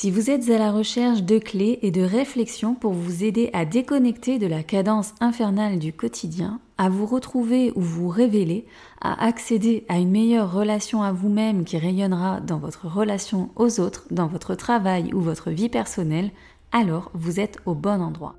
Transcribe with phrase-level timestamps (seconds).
[0.00, 3.64] Si vous êtes à la recherche de clés et de réflexions pour vous aider à
[3.64, 8.64] déconnecter de la cadence infernale du quotidien, à vous retrouver ou vous révéler,
[9.00, 14.06] à accéder à une meilleure relation à vous-même qui rayonnera dans votre relation aux autres,
[14.12, 16.30] dans votre travail ou votre vie personnelle,
[16.70, 18.36] alors vous êtes au bon endroit.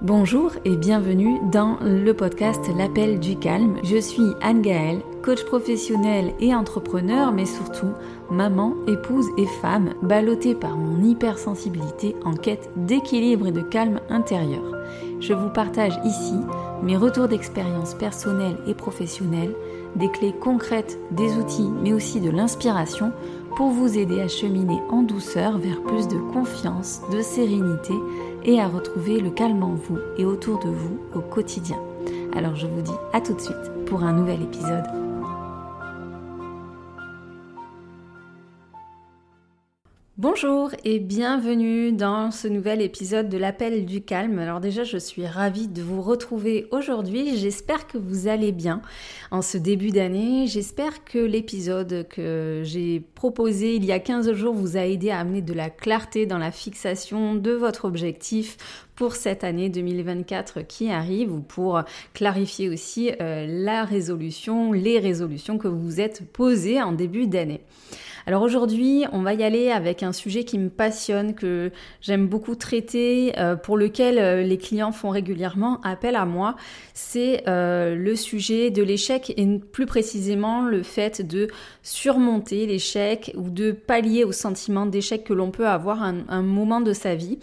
[0.00, 3.78] Bonjour et bienvenue dans le podcast L'appel du calme.
[3.82, 7.90] Je suis Anne Gaëlle, coach professionnel et entrepreneur, mais surtout
[8.30, 14.62] maman, épouse et femme, ballottée par mon hypersensibilité en quête d'équilibre et de calme intérieur.
[15.20, 16.36] Je vous partage ici
[16.82, 19.54] mes retours d'expérience personnelle et professionnelle,
[19.96, 23.12] des clés concrètes, des outils, mais aussi de l'inspiration
[23.56, 27.94] pour vous aider à cheminer en douceur vers plus de confiance, de sérénité
[28.44, 31.78] et à retrouver le calme en vous et autour de vous au quotidien.
[32.36, 35.07] Alors je vous dis à tout de suite pour un nouvel épisode.
[40.18, 44.40] Bonjour et bienvenue dans ce nouvel épisode de l'appel du calme.
[44.40, 47.36] Alors déjà je suis ravie de vous retrouver aujourd'hui.
[47.36, 48.82] J'espère que vous allez bien
[49.30, 50.48] en ce début d'année.
[50.48, 55.20] J'espère que l'épisode que j'ai proposé il y a 15 jours vous a aidé à
[55.20, 58.56] amener de la clarté dans la fixation de votre objectif
[58.96, 61.80] pour cette année 2024 qui arrive ou pour
[62.12, 67.60] clarifier aussi euh, la résolution, les résolutions que vous vous êtes posées en début d'année.
[68.28, 72.56] Alors aujourd'hui, on va y aller avec un sujet qui me passionne, que j'aime beaucoup
[72.56, 76.54] traiter, euh, pour lequel euh, les clients font régulièrement appel à moi.
[76.92, 81.48] C'est euh, le sujet de l'échec et plus précisément le fait de
[81.82, 86.82] surmonter l'échec ou de pallier au sentiment d'échec que l'on peut avoir à un, moment
[86.82, 87.38] de sa vie.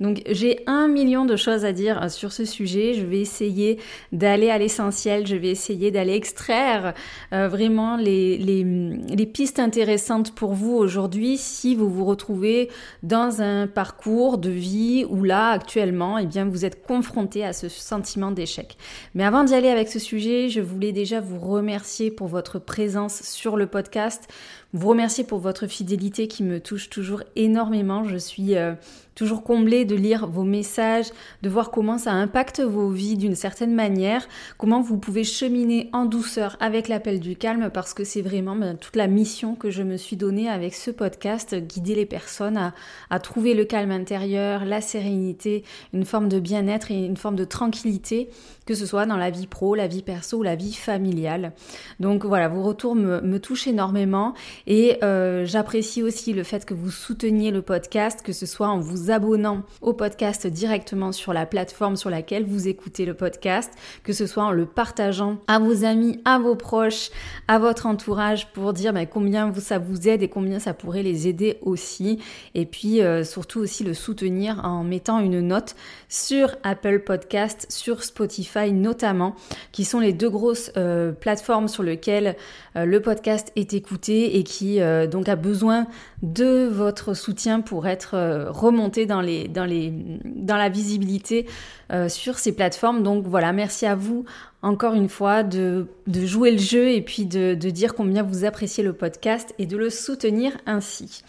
[0.00, 2.94] Donc j'ai un million de choses à dire sur ce sujet.
[2.94, 3.78] Je vais essayer
[4.12, 5.26] d'aller à l'essentiel.
[5.26, 6.94] Je vais essayer d'aller extraire
[7.30, 12.70] vraiment les, les, les pistes intéressantes pour vous aujourd'hui si vous vous retrouvez
[13.02, 17.68] dans un parcours de vie où là actuellement eh bien vous êtes confronté à ce
[17.68, 18.76] sentiment d'échec.
[19.14, 23.22] Mais avant d'y aller avec ce sujet, je voulais déjà vous remercier pour votre présence
[23.22, 24.28] sur le podcast
[24.72, 28.04] vous remercier pour votre fidélité qui me touche toujours énormément.
[28.04, 28.74] Je suis euh,
[29.14, 31.08] toujours comblée de lire vos messages,
[31.42, 36.06] de voir comment ça impacte vos vies d'une certaine manière, comment vous pouvez cheminer en
[36.06, 39.82] douceur avec l'appel du calme, parce que c'est vraiment ben, toute la mission que je
[39.82, 42.72] me suis donnée avec ce podcast, guider les personnes à,
[43.10, 47.44] à trouver le calme intérieur, la sérénité, une forme de bien-être et une forme de
[47.44, 48.30] tranquillité,
[48.70, 51.54] que ce soit dans la vie pro, la vie perso ou la vie familiale.
[51.98, 54.32] Donc voilà, vos retours me, touchent énormément
[54.68, 58.78] et euh, j'apprécie aussi le fait que vous souteniez le podcast, que ce soit en
[58.78, 63.72] vous abonnant au podcast directement sur la plateforme sur laquelle vous écoutez le podcast,
[64.04, 67.10] que ce soit en le partageant à vos amis, à vos proches,
[67.48, 71.26] à votre entourage pour dire bah, combien ça vous aide et combien ça pourrait les
[71.26, 72.20] aider aussi.
[72.54, 75.74] Et puis euh, surtout aussi le soutenir en mettant une note
[76.08, 79.34] sur Apple Podcast, sur Spotify notamment,
[79.72, 82.36] qui sont les deux grosses euh, plateformes sur lesquelles
[82.76, 85.86] le podcast est écouté et qui euh, donc a besoin
[86.22, 89.92] de votre soutien pour être euh, remonté dans, les, dans, les,
[90.24, 91.46] dans la visibilité
[91.92, 93.02] euh, sur ces plateformes.
[93.02, 94.24] Donc voilà, merci à vous
[94.62, 98.92] encore une fois de, jouer le jeu et puis de dire combien vous appréciez le
[98.92, 101.22] podcast et de le soutenir ainsi.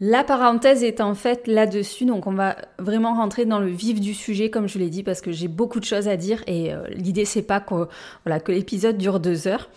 [0.00, 4.14] La parenthèse est en fait là-dessus, donc on va vraiment rentrer dans le vif du
[4.14, 7.24] sujet, comme je l'ai dit, parce que j'ai beaucoup de choses à dire et l'idée
[7.24, 9.68] c'est pas que l'épisode dure deux heures.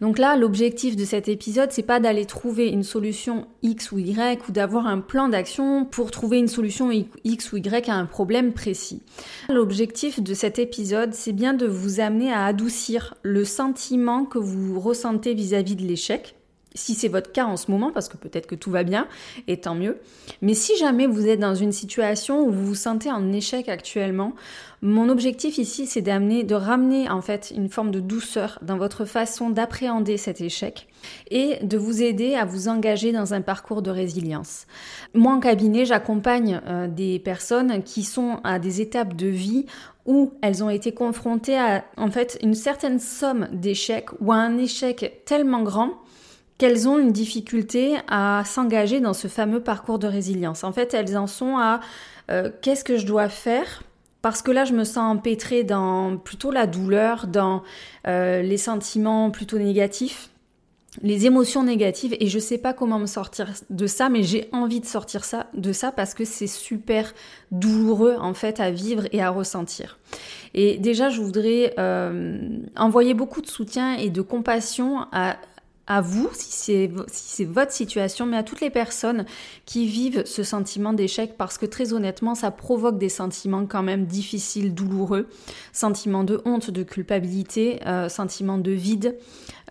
[0.00, 4.48] Donc là, l'objectif de cet épisode, c'est pas d'aller trouver une solution X ou Y
[4.48, 6.90] ou d'avoir un plan d'action pour trouver une solution
[7.24, 9.02] X ou Y à un problème précis.
[9.48, 14.80] L'objectif de cet épisode, c'est bien de vous amener à adoucir le sentiment que vous
[14.80, 16.34] ressentez vis-à-vis de l'échec
[16.76, 19.08] si c'est votre cas en ce moment, parce que peut-être que tout va bien,
[19.48, 19.98] et tant mieux.
[20.42, 24.34] Mais si jamais vous êtes dans une situation où vous vous sentez en échec actuellement,
[24.82, 29.04] mon objectif ici, c'est d'amener, de ramener en fait une forme de douceur dans votre
[29.04, 30.86] façon d'appréhender cet échec
[31.30, 34.66] et de vous aider à vous engager dans un parcours de résilience.
[35.14, 39.66] Moi, en cabinet, j'accompagne euh, des personnes qui sont à des étapes de vie
[40.04, 44.56] où elles ont été confrontées à en fait une certaine somme d'échecs ou à un
[44.58, 45.94] échec tellement grand
[46.58, 50.64] qu'elles ont une difficulté à s'engager dans ce fameux parcours de résilience.
[50.64, 51.80] En fait, elles en sont à
[52.30, 53.82] euh, qu'est-ce que je dois faire?
[54.22, 57.62] Parce que là, je me sens empêtrée dans plutôt la douleur, dans
[58.08, 60.30] euh, les sentiments plutôt négatifs,
[61.02, 64.80] les émotions négatives, et je sais pas comment me sortir de ça, mais j'ai envie
[64.80, 67.12] de sortir ça, de ça parce que c'est super
[67.50, 69.98] douloureux en fait à vivre et à ressentir.
[70.54, 72.38] Et déjà, je voudrais euh,
[72.76, 75.36] envoyer beaucoup de soutien et de compassion à
[75.86, 79.24] à vous, si c'est si votre situation, mais à toutes les personnes
[79.66, 84.06] qui vivent ce sentiment d'échec, parce que très honnêtement, ça provoque des sentiments quand même
[84.06, 85.28] difficiles, douloureux,
[85.72, 89.16] sentiments de honte, de culpabilité, euh, sentiments de vide.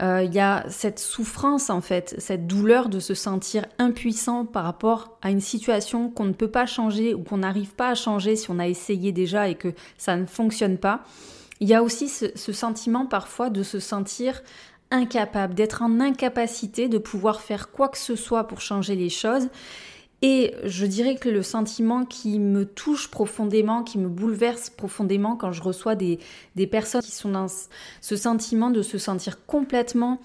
[0.01, 4.63] Euh, il y a cette souffrance en fait, cette douleur de se sentir impuissant par
[4.63, 8.35] rapport à une situation qu'on ne peut pas changer ou qu'on n'arrive pas à changer
[8.35, 11.03] si on a essayé déjà et que ça ne fonctionne pas.
[11.61, 14.41] Il y a aussi ce sentiment parfois de se sentir
[14.95, 19.49] incapable, d'être en incapacité de pouvoir faire quoi que ce soit pour changer les choses.
[20.21, 25.51] Et je dirais que le sentiment qui me touche profondément, qui me bouleverse profondément quand
[25.51, 26.17] je reçois des,
[26.71, 27.47] personnes qui sont dans
[28.01, 30.19] ce sentiment de se sentir complètement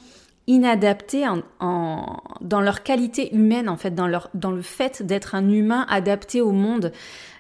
[0.47, 5.49] inadaptées en, dans leur qualité humaine, en fait, dans, leur, dans le fait d'être un
[5.51, 6.93] humain adapté au monde.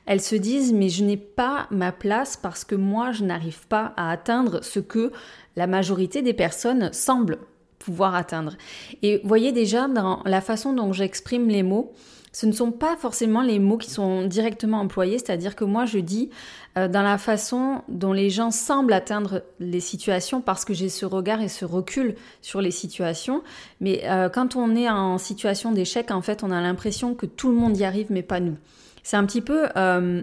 [0.06, 3.92] Elles se disent mais je n'ai pas ma place parce que moi je n'arrive pas
[3.96, 5.12] à atteindre ce que
[5.56, 7.38] la majorité des personnes semblent
[7.78, 8.56] pouvoir atteindre.
[9.02, 11.92] Et voyez déjà dans la façon dont j'exprime les mots,
[12.32, 15.98] ce ne sont pas forcément les mots qui sont directement employés, c'est-à-dire que moi je
[15.98, 16.30] dis
[16.78, 21.04] euh, dans la façon dont les gens semblent atteindre les situations parce que j'ai ce
[21.06, 23.42] regard et ce recul sur les situations.
[23.80, 27.48] Mais euh, quand on est en situation d'échec, en fait, on a l'impression que tout
[27.48, 28.56] le monde y arrive, mais pas nous.
[29.02, 30.22] C'est un petit peu euh,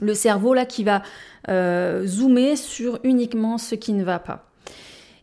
[0.00, 1.02] le cerveau là qui va
[1.48, 4.50] euh, zoomer sur uniquement ce qui ne va pas.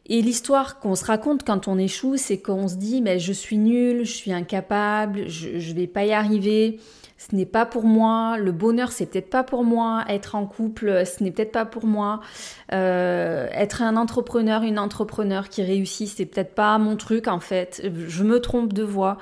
[0.08, 3.58] Et l'histoire qu'on se raconte quand on échoue, c'est qu'on se dit mais je suis
[3.58, 6.80] nul, je suis incapable, je ne vais pas y arriver,
[7.18, 11.06] ce n'est pas pour moi, le bonheur c'est peut-être pas pour moi, être en couple
[11.06, 12.20] ce n'est peut-être pas pour moi,
[12.74, 17.82] euh, être un entrepreneur, une entrepreneur qui réussit c'est peut-être pas mon truc en fait,
[18.08, 19.18] je me trompe de voie.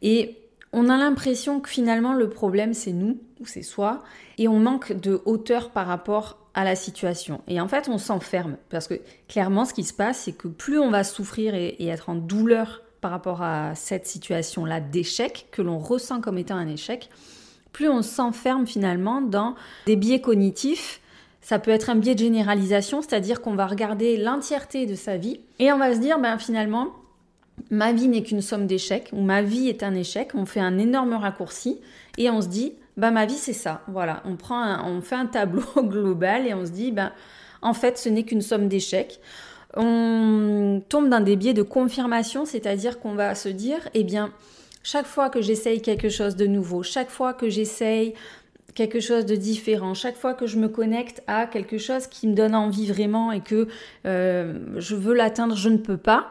[0.00, 0.39] Et
[0.72, 4.02] on a l'impression que finalement le problème c'est nous ou c'est soi
[4.38, 7.42] et on manque de hauteur par rapport à la situation.
[7.48, 10.78] Et en fait on s'enferme parce que clairement ce qui se passe c'est que plus
[10.78, 15.78] on va souffrir et, être en douleur par rapport à cette situation-là d'échec que l'on
[15.78, 17.08] ressent comme étant un échec,
[17.72, 19.54] plus on s'enferme finalement dans
[19.86, 21.00] des biais cognitifs.
[21.40, 25.40] Ça peut être un biais de généralisation, c'est-à-dire qu'on va regarder l'entièreté de sa vie
[25.58, 26.88] et on va se dire, ben finalement,
[27.70, 30.78] ma vie n'est qu'une somme d'échecs, ou ma vie est un échec, on fait un
[30.78, 31.80] énorme raccourci
[32.18, 35.26] et on se dit, bah ma vie c'est ça, voilà, on prend, on fait un
[35.26, 37.12] tableau global et on se dit, ben
[37.62, 39.20] en fait ce n'est qu'une somme d'échecs.
[39.76, 44.32] On tombe dans des biais de confirmation, c'est-à-dire qu'on va se dire, eh bien,
[44.82, 48.14] chaque fois que j'essaye quelque chose de nouveau, chaque fois que j'essaye
[48.74, 52.34] quelque chose de différent, chaque fois que je me connecte à quelque chose qui me
[52.34, 53.68] donne envie vraiment et que
[54.06, 56.28] euh, je veux l'atteindre, je ne peux pas,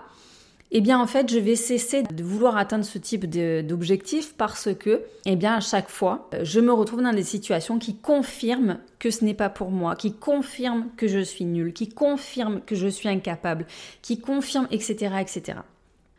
[0.72, 5.02] eh bien en fait je vais cesser de vouloir atteindre ce type d'objectif parce que
[5.26, 9.26] eh bien à chaque fois je me retrouve dans des situations qui confirment que ce
[9.26, 13.10] n'est pas pour moi, qui confirment que je suis nulle, qui confirment que je suis
[13.10, 13.66] incapable,
[14.02, 15.60] qui confirment etc etc.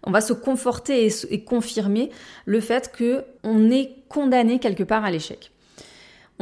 [0.03, 2.11] On va se conforter et, et confirmer
[2.47, 5.53] le fait que on est condamné quelque part à l'échec.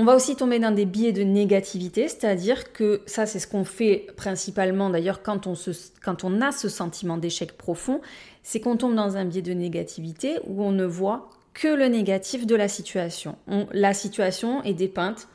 [0.00, 3.64] On va aussi tomber dans des biais de négativité, c'est-à-dire que ça c'est ce qu'on
[3.64, 8.00] fait principalement d'ailleurs quand, on a ce sentiment d'échec profond,
[8.44, 12.46] c'est qu'on tombe dans un biais de négativité où on ne voit que le négatif
[12.46, 13.34] de la situation.
[13.72, 15.26] la situation est dépeinte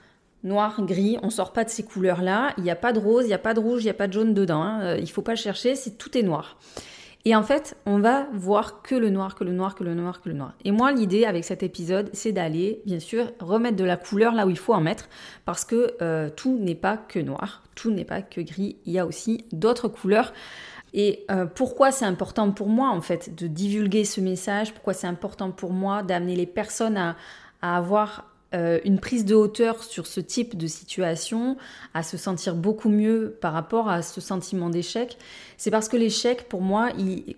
[0.46, 3.30] noir, gris, on sort pas de ces couleurs-là, il n'y a pas de rose, il
[3.30, 4.82] n'y a pas de rouge, il n'y a pas de jaune dedans, hein.
[4.82, 6.58] euh, il faut pas chercher, c'est tout est noir.
[7.26, 10.22] Et en fait, on va voir que le noir, que le noir, que le noir,
[10.22, 10.56] que le noir.
[10.66, 14.46] Et moi, l'idée avec cet épisode, c'est d'aller, bien sûr, remettre de la couleur là
[14.46, 15.08] où il faut en mettre,
[15.46, 19.00] parce que euh, tout n'est pas que noir, tout n'est pas que gris, il y
[19.00, 20.34] a aussi d'autres couleurs.
[20.94, 25.08] Et euh, pourquoi c'est important pour moi, en fait, de divulguer ce message, pourquoi c'est
[25.08, 27.16] important pour moi d'amener les personnes à,
[27.62, 31.58] à avoir euh, une prise de hauteur sur ce type de situation,
[31.94, 35.18] à se sentir beaucoup mieux par rapport à ce sentiment d'échec,
[35.58, 36.90] c'est parce que l'échec, pour moi,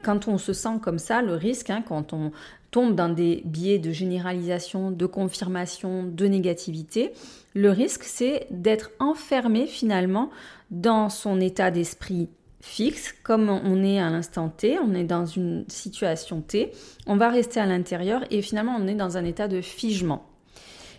[0.03, 2.31] quand on se sent comme ça, le risque, hein, quand on
[2.71, 7.13] tombe dans des biais de généralisation, de confirmation, de négativité,
[7.53, 10.29] le risque, c'est d'être enfermé finalement
[10.71, 12.27] dans son état d'esprit
[12.59, 16.71] fixe, comme on est à l'instant T, on est dans une situation T,
[17.05, 20.25] on va rester à l'intérieur et finalement on est dans un état de figement.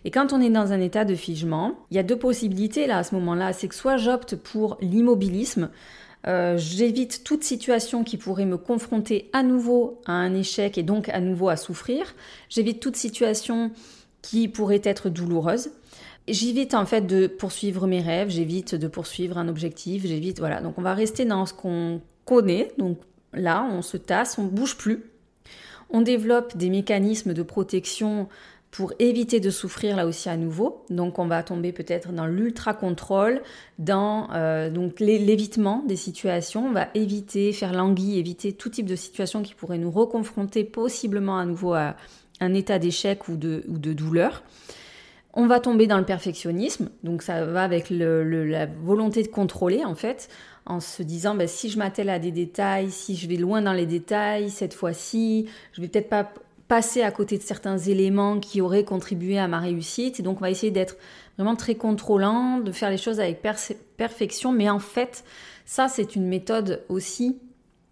[0.06, 2.98] Et quand on est dans un état de figement, il y a deux possibilités là
[2.98, 3.52] à ce moment-là.
[3.52, 5.68] C'est que soit j'opte pour l'immobilisme,
[6.28, 11.08] euh, j'évite toute situation qui pourrait me confronter à nouveau à un échec et donc
[11.08, 12.14] à nouveau à souffrir.
[12.48, 13.72] J'évite toute situation
[14.22, 15.70] qui pourrait être douloureuse.
[16.28, 20.60] J'évite en fait de poursuivre mes rêves, j'évite de poursuivre un objectif, j'évite voilà.
[20.60, 22.70] Donc on va rester dans ce qu'on connaît.
[22.78, 22.98] Donc
[23.32, 25.02] là, on se tasse, on bouge plus.
[25.90, 28.28] On développe des mécanismes de protection
[28.70, 30.85] pour éviter de souffrir là aussi à nouveau.
[30.90, 33.40] Donc on va tomber peut-être dans l'ultra contrôle,
[33.78, 34.70] dans euh,
[35.00, 36.66] l'évitement des situations.
[36.66, 41.38] On va éviter, faire languir, éviter tout type de situation qui pourrait nous reconfronter possiblement
[41.38, 41.96] à nouveau à
[42.40, 44.42] un état d'échec ou de, ou de douleur.
[45.38, 49.94] On va tomber dans le perfectionnisme, donc ça va avec la volonté de contrôler en
[49.94, 50.30] fait,
[50.64, 53.75] en se disant bah, si je m'attelle à des détails, si je vais loin dans
[53.75, 56.32] les détails cette fois-ci, je vais peut-être pas
[56.68, 60.20] passer à côté de certains éléments qui auraient contribué à ma réussite.
[60.20, 60.96] Et donc on va essayer d'être
[61.37, 63.42] vraiment très contrôlant, de faire les choses avec
[63.96, 65.25] perfection, mais en fait
[65.64, 67.38] ça c'est une méthode aussi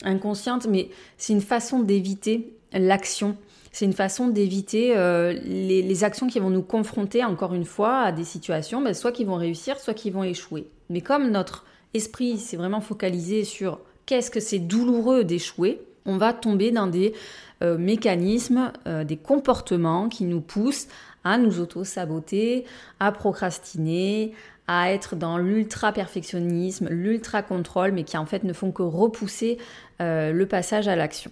[0.03, 3.37] inconsciente, mais c'est une façon d'éviter l'action
[3.75, 8.13] c'est une façon d'éviter euh, les, actions qui vont nous confronter, encore une fois, à
[8.13, 10.69] des situations, ben, soit qui vont réussir, soit qui vont échouer.
[10.91, 16.33] Mais comme notre esprit s'est vraiment focalisé sur qu'est-ce que c'est douloureux d'échouer, on va
[16.33, 17.15] tomber dans des
[17.63, 20.89] euh, mécanismes, euh, des comportements qui nous poussent
[21.25, 22.65] à nous auto-saboter,
[23.01, 24.33] à procrastiner,
[24.67, 29.59] à être dans l'ultra-perfectionnisme, l'ultra-contrôle, mais qui en fait ne font que repousser
[30.01, 31.31] le passage à l'action.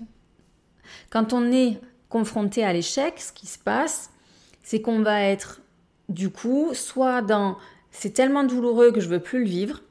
[1.11, 4.11] Quand on est confronté à l'échec, ce qui se passe,
[4.63, 5.61] c'est qu'on va être
[6.09, 7.57] du coup soit dans
[7.91, 9.83] c'est tellement douloureux que je veux plus le vivre,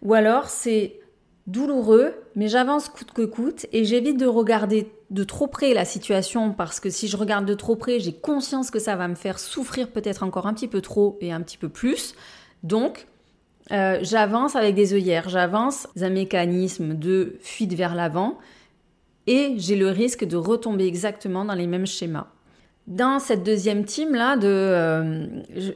[0.00, 1.00] ou alors c'est
[1.46, 6.52] douloureux, mais j'avance coûte que coûte et j'évite de regarder de trop près la situation
[6.52, 9.38] parce que si je regarde de trop près, j'ai conscience que ça va me faire
[9.38, 12.14] souffrir peut-être encore un petit peu trop et un petit peu plus.
[12.62, 13.06] Donc,
[13.72, 18.38] euh, j'avance avec des œillères, j'avance un mécanisme de fuite vers l'avant
[19.26, 22.28] et j'ai le risque de retomber exactement dans les mêmes schémas.
[22.88, 25.26] Dans cette deuxième team là, de euh,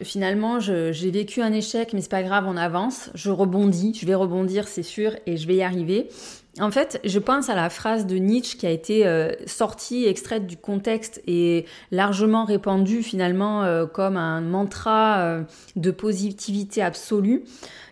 [0.02, 3.10] finalement j'ai vécu un échec, mais c'est pas grave, on avance.
[3.14, 6.08] Je rebondis, je vais rebondir, c'est sûr, et je vais y arriver.
[6.58, 10.46] En fait, je pense à la phrase de Nietzsche qui a été euh, sortie, extraite
[10.46, 15.44] du contexte et largement répandue finalement euh, comme un mantra
[15.76, 17.44] de positivité absolue,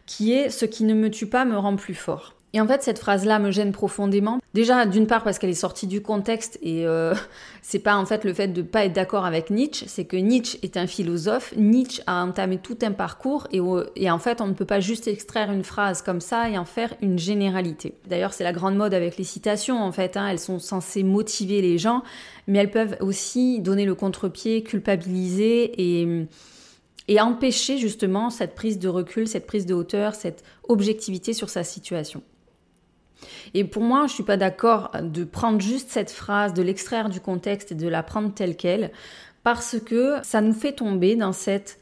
[0.07, 2.34] qui est ce qui ne me tue pas me rend plus fort.
[2.55, 4.39] Et en fait, cette phrase-là me gêne profondément.
[4.55, 7.13] Déjà, d'une part parce qu'elle est sortie du contexte et euh,
[7.63, 10.61] c'est pas en fait le fait de pas être d'accord avec Nietzsche, c'est que Nietzsche
[10.63, 11.53] est un philosophe.
[11.57, 13.61] Nietzsche a entamé tout un parcours et,
[13.97, 16.65] et, en fait, on ne peut pas juste extraire une phrase comme ça et en
[16.65, 17.95] faire une généralité.
[18.07, 20.17] D'ailleurs, c'est la grande mode avec les citations en fait.
[20.17, 20.29] Hein.
[20.29, 22.05] elles sont censées motiver les gens,
[22.47, 25.73] mais elles peuvent aussi donner le contre-pied, culpabiliser
[27.09, 31.65] et empêcher justement cette prise de recul, cette prise de hauteur, cette objectivité sur sa
[31.65, 32.23] situation.
[33.55, 37.21] Et pour moi, je suis pas d'accord de prendre juste cette phrase, de l'extraire du
[37.21, 38.91] contexte et de la prendre telle qu'elle,
[39.43, 41.79] parce que ça nous fait tomber dans cette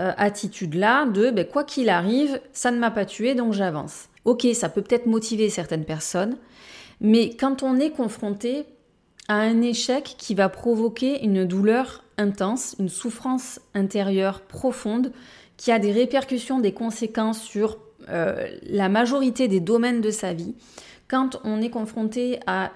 [0.00, 4.08] euh, attitude-là de ben, quoi qu'il arrive, ça ne m'a pas tué, donc j'avance.
[4.24, 6.36] Ok, ça peut peut-être motiver certaines personnes,
[7.00, 8.64] mais quand on est confronté
[9.28, 15.12] à un échec qui va provoquer une douleur intense, une souffrance intérieure profonde,
[15.56, 17.78] qui a des répercussions, des conséquences sur
[18.10, 20.54] euh, la majorité des domaines de sa vie,
[21.10, 22.70] quand on est confronté à,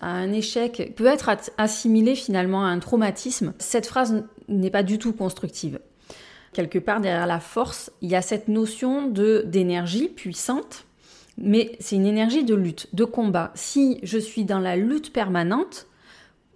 [0.00, 5.12] un échec, peut être assimilé finalement à un traumatisme, cette phrase n'est pas du tout
[5.12, 5.78] constructive.
[6.54, 10.86] Quelque part derrière la force, il y a cette notion de d'énergie puissante,
[11.36, 13.52] mais c'est une énergie de lutte, de combat.
[13.54, 15.86] Si je suis dans la lutte permanente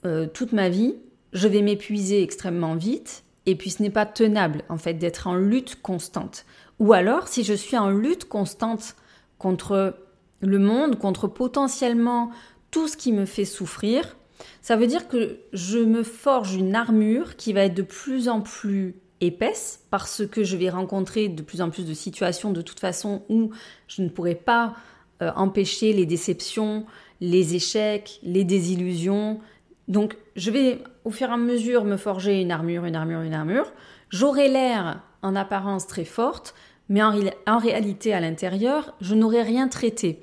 [0.06, 0.94] euh, toute ma vie,
[1.34, 5.34] je vais m'épuiser extrêmement vite, et puis ce n'est pas tenable en fait d'être en
[5.34, 6.46] lutte constante.
[6.78, 8.94] Ou alors, si je suis en lutte constante
[9.38, 9.96] contre
[10.40, 12.30] le monde, contre potentiellement
[12.70, 14.16] tout ce qui me fait souffrir,
[14.62, 18.40] ça veut dire que je me forge une armure qui va être de plus en
[18.40, 22.78] plus épaisse parce que je vais rencontrer de plus en plus de situations de toute
[22.78, 23.50] façon où
[23.88, 24.74] je ne pourrai pas
[25.22, 26.86] euh, empêcher les déceptions,
[27.20, 29.40] les échecs, les désillusions.
[29.88, 33.34] Donc je vais au fur et à mesure me forger une armure, une armure, une
[33.34, 33.72] armure.
[34.10, 36.54] J'aurai l'air en apparence très forte,
[36.88, 40.22] mais en, réalité à l'intérieur, je n'aurais rien traité.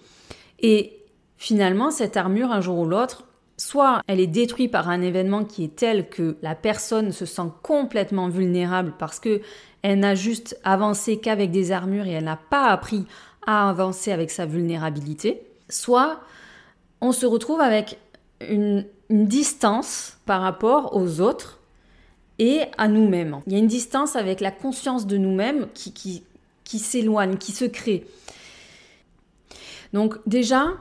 [0.59, 1.03] Et
[1.37, 3.25] finalement, cette armure, un jour ou l'autre,
[3.57, 7.49] soit elle est détruite par un événement qui est tel que la personne se sent
[7.61, 9.41] complètement vulnérable parce que
[9.81, 13.05] elle n'a juste avancé qu'avec des armures et elle n'a pas appris
[13.45, 16.21] à avancer avec sa vulnérabilité, soit
[17.01, 17.97] on se retrouve avec
[18.41, 21.59] une, distance par rapport aux autres
[22.39, 23.41] et à nous-mêmes.
[23.45, 26.23] Il y a une distance avec la conscience de nous-mêmes qui, qui
[26.79, 28.05] s'éloigne, qui se crée.
[29.93, 30.73] Donc déjà,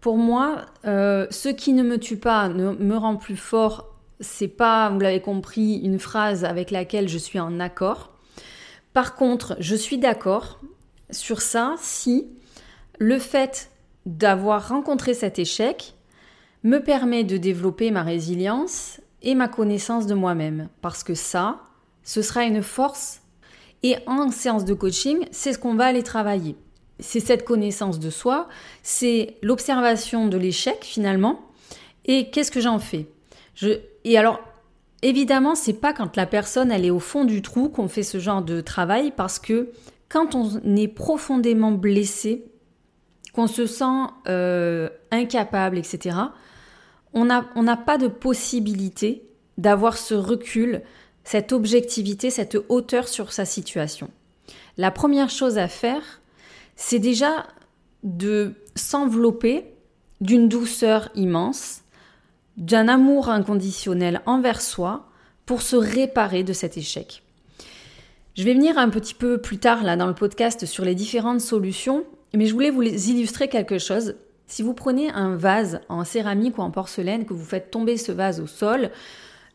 [0.00, 3.94] pour moi, euh, ce qui ne me tue pas ne me rend plus fort.
[4.20, 8.12] C'est pas, vous l'avez compris, une phrase avec laquelle je suis en accord.
[8.92, 10.60] Par contre, je suis d'accord
[11.10, 12.28] sur ça si
[12.98, 13.70] le fait
[14.06, 15.94] d'avoir rencontré cet échec
[16.64, 20.68] me permet de développer ma résilience et ma connaissance de moi-même.
[20.80, 21.60] Parce que ça,
[22.04, 23.21] ce sera une force.
[23.82, 26.56] Et en séance de coaching, c'est ce qu'on va aller travailler.
[27.00, 28.48] C'est cette connaissance de soi,
[28.82, 31.40] c'est l'observation de l'échec finalement.
[32.04, 33.08] Et qu'est-ce que j'en fais?
[33.54, 33.80] Je...
[34.04, 34.40] Et alors,
[35.02, 38.18] évidemment, c'est pas quand la personne elle est au fond du trou qu'on fait ce
[38.18, 39.70] genre de travail parce que
[40.08, 42.44] quand on est profondément blessé,
[43.32, 46.16] qu'on se sent euh, incapable, etc.,
[47.14, 50.82] on n'a pas de possibilité d'avoir ce recul,
[51.24, 54.10] cette objectivité, cette hauteur sur sa situation.
[54.76, 56.20] La première chose à faire,
[56.76, 57.46] c'est déjà
[58.02, 59.64] de s'envelopper
[60.20, 61.82] d'une douceur immense,
[62.56, 65.08] d'un amour inconditionnel envers soi
[65.46, 67.22] pour se réparer de cet échec.
[68.34, 71.40] Je vais venir un petit peu plus tard là dans le podcast sur les différentes
[71.40, 74.14] solutions, mais je voulais vous illustrer quelque chose
[74.46, 78.12] si vous prenez un vase en céramique ou en porcelaine, que vous faites tomber ce
[78.12, 78.90] vase au sol,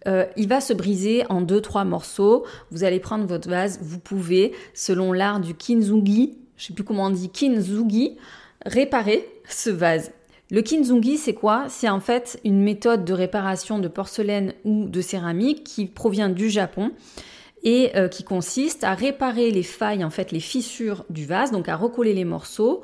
[0.07, 2.45] euh, il va se briser en deux, trois morceaux.
[2.71, 6.83] Vous allez prendre votre vase, vous pouvez, selon l'art du kintsugi, je ne sais plus
[6.83, 8.17] comment on dit, kintsugi,
[8.65, 10.11] réparer ce vase.
[10.49, 11.65] Le kintsugi, c'est quoi?
[11.67, 16.49] C'est en fait une méthode de réparation de porcelaine ou de céramique qui provient du
[16.49, 16.91] Japon
[17.63, 21.67] et euh, qui consiste à réparer les failles, en fait les fissures du vase, donc
[21.67, 22.81] à recoller les morceaux,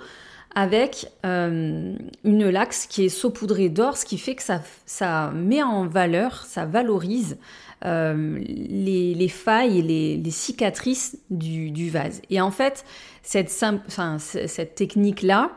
[0.55, 5.63] avec euh, une laxe qui est saupoudrée d'or, ce qui fait que ça, ça, met
[5.63, 7.37] en valeur, ça valorise
[7.85, 12.21] euh, les, failles et les, cicatrices du, vase.
[12.29, 12.85] Et en fait,
[13.23, 15.51] cette, technique-là,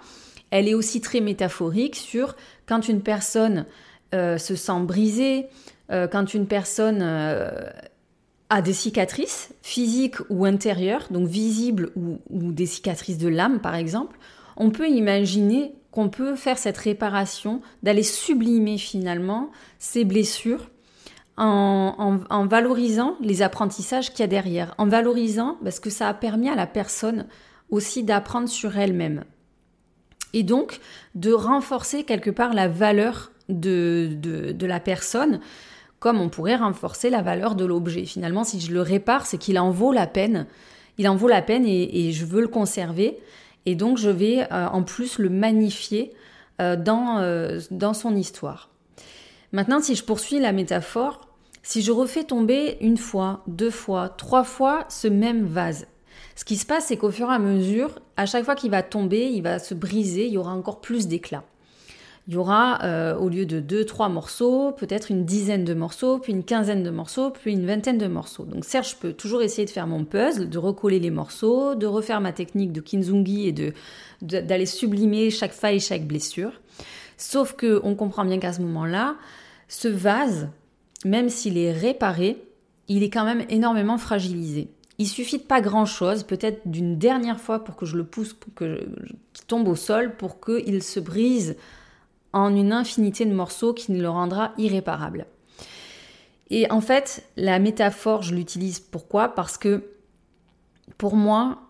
[0.51, 2.35] elle est aussi très métaphorique sur
[2.67, 3.67] quand une personne
[4.15, 5.47] euh, se sent brisée,
[5.89, 13.29] quand une personne a des cicatrices physiques ou intérieures, donc visibles ou des cicatrices de
[13.29, 14.19] l'âme par exemple,
[14.57, 20.69] on peut imaginer qu'on peut faire cette réparation, d'aller sublimer finalement ces blessures
[21.39, 26.49] en, valorisant les apprentissages qu'il y a derrière, en valorisant parce que ça a permis
[26.49, 27.27] à la personne
[27.71, 29.25] aussi d'apprendre sur elle-même.
[30.33, 30.81] Et donc
[31.15, 35.41] de renforcer quelque part la valeur de, de, la personne,
[35.99, 38.05] comme on pourrait renforcer la valeur de l'objet.
[38.05, 40.47] Finalement, si je le répare, c'est qu'il en vaut la peine.
[40.99, 43.19] Il en vaut la peine et je veux le conserver.
[43.67, 46.13] Et donc je vais euh, en plus le magnifier
[46.61, 48.71] euh, dans, euh, dans son histoire.
[49.53, 51.21] Maintenant, si je poursuis la métaphore,
[51.63, 55.87] si je refais tomber une fois, deux fois, trois fois ce même vase,
[56.35, 58.83] ce qui se passe, c'est qu'au fur et à mesure, à chaque fois qu'il va
[58.83, 61.45] tomber, il va se briser, il y aura encore plus d'éclat
[62.29, 66.19] il y aura, euh, au lieu de deux, trois morceaux, peut-être une dizaine de morceaux,
[66.19, 68.45] puis une quinzaine de morceaux, puis une vingtaine de morceaux.
[68.45, 71.87] Donc certes, je peux toujours essayer de faire mon puzzle, de recoller les morceaux, de
[71.87, 73.73] refaire ma technique de kinzungi et de,
[74.23, 76.51] d'aller sublimer chaque faille, chaque blessure.
[77.17, 79.15] Sauf que on comprend bien qu'à ce moment-là,
[79.69, 80.49] ce vase,
[81.05, 82.43] même s'il est réparé,
[82.89, 84.69] il est quand même énormément fragilisé.
[84.99, 88.53] Il suffit de pas grand-chose, peut-être d'une dernière fois pour que je le pousse, pour
[88.55, 88.81] que
[89.33, 91.57] qu'il tombe au sol, pour qu'il se brise
[92.37, 95.27] en une infinité de morceaux qui le rendra irréparable.
[96.51, 99.29] Et en fait, la métaphore, je l'utilise pourquoi?
[99.29, 99.85] Parce que
[100.99, 101.63] pour moi,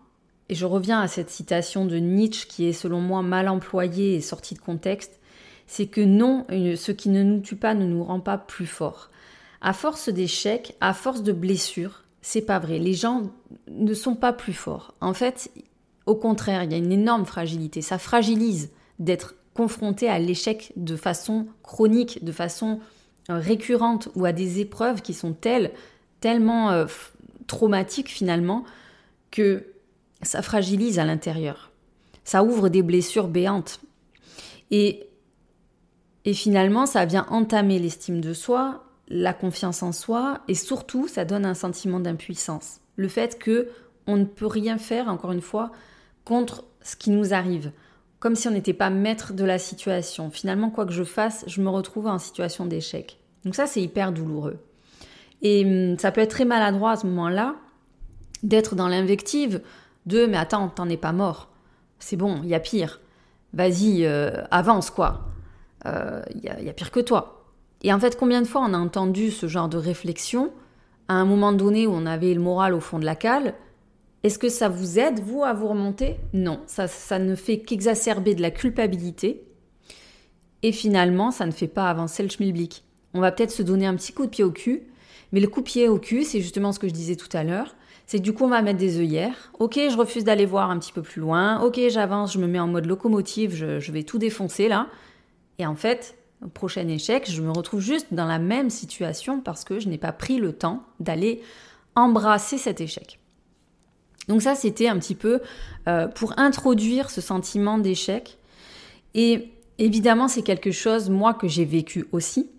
[0.49, 4.21] et je reviens à cette citation de Nietzsche qui est selon moi mal employée et
[4.21, 5.19] sortie de contexte,
[5.67, 9.09] c'est que non, ce qui ne nous tue pas ne nous rend pas plus forts.
[9.61, 12.77] À force d'échecs, à force de blessures, c'est pas vrai.
[12.77, 13.31] Les gens
[13.69, 14.93] ne sont pas plus forts.
[15.01, 15.49] En fait,
[16.05, 17.81] au contraire, il y a une énorme fragilité.
[17.81, 22.79] Ça fragilise d'être confronté à l'échec de façon chronique, de façon
[23.31, 25.71] euh, récurrente ou à des épreuves qui sont telles,
[26.19, 26.85] tellement euh,
[27.47, 28.63] traumatiques finalement,
[29.31, 29.65] que
[30.21, 31.71] ça fragilise à l'intérieur.
[32.23, 33.81] Ça ouvre des blessures béantes.
[34.69, 35.09] Et,
[36.23, 41.25] et finalement, ça vient entamer l'estime de soi, la confiance en soi, et surtout, ça
[41.25, 42.79] donne un sentiment d'impuissance.
[42.95, 43.69] Le fait que
[44.05, 45.71] on ne peut rien faire, encore une fois,
[46.25, 47.71] contre ce qui nous arrive
[48.19, 50.29] comme si on n'était pas maître de la situation.
[50.29, 53.19] Finalement, quoi que je fasse, je me retrouve en situation d'échec.
[53.45, 54.59] Donc ça, c'est hyper douloureux.
[55.41, 57.55] Et hum, ça peut être très maladroit à ce moment-là
[58.43, 59.61] d'être dans l'invective
[60.05, 61.49] de mais attends, t'en es pas mort.
[61.99, 62.99] C'est bon, il y a pire.
[63.53, 65.27] Vas-y, euh, avance quoi.
[65.85, 67.45] Il euh, y, y, a pire que toi.
[67.83, 70.51] Et en fait, combien de fois on a entendu ce genre de réflexion
[71.07, 73.53] à un moment donné où on avait le moral au fond de la cale
[74.23, 76.17] est-ce que ça vous aide, vous, à vous remonter?
[76.33, 79.43] Non, ça, ne fait qu'exacerber de la culpabilité.
[80.63, 82.83] Et finalement, ça ne fait pas avancer le schmilblick.
[83.13, 84.87] On va peut-être se donner un petit coup de pied au cul,
[85.31, 87.43] mais le coup de pied au cul, c'est justement ce que je disais tout à
[87.43, 87.75] l'heure.
[88.07, 89.51] C'est du coup, on va mettre des œillères.
[89.59, 91.61] Ok, je refuse d'aller voir un petit peu plus loin.
[91.61, 94.87] Ok, j'avance, je me mets en mode locomotive, je, vais tout défoncer là.
[95.59, 96.17] Et en fait,
[96.53, 100.13] prochain échec, je me retrouve juste dans la même situation parce que je n'ai pas
[100.13, 101.41] pris le temps d'aller
[101.95, 103.19] embrasser cet échec.
[104.27, 105.41] Donc ça, c'était un petit peu
[105.87, 108.37] euh, pour introduire ce sentiment d'échec.
[109.13, 112.49] Et évidemment, c'est quelque chose, moi, que j'ai vécu aussi.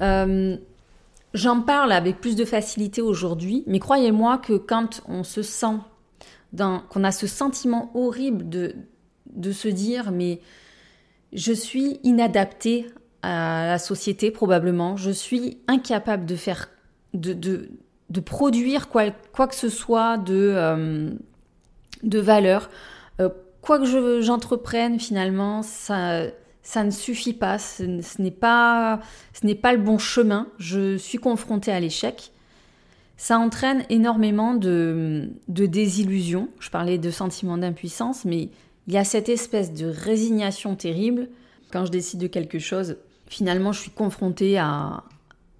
[0.00, 0.56] Euh,
[1.34, 5.76] j'en parle avec plus de facilité aujourd'hui, mais croyez-moi que quand on se sent,
[6.56, 8.74] qu'on a ce sentiment horrible de,
[9.34, 10.40] de se dire, mais
[11.32, 12.86] je suis inadaptée
[13.22, 16.70] à la société probablement, je suis incapable de faire,
[17.14, 17.68] de,
[18.20, 21.10] produire quoi, que ce soit de, euh,
[22.02, 22.70] de valeur.
[23.20, 23.28] Euh,
[23.60, 26.22] quoi que j'entreprenne finalement, ça,
[26.62, 27.82] ça ne suffit pas, ce,
[28.20, 29.00] n'est pas,
[29.32, 32.32] ce pas le bon chemin, je suis confrontée à l'échec.
[33.16, 36.48] Ça entraîne énormément de, de désillusion.
[36.60, 38.48] Je parlais de sentiment d'impuissance, mais
[38.86, 41.28] il y a cette espèce de résignation terrible.
[41.72, 45.02] Quand je décide de quelque chose, finalement, je suis confrontée à,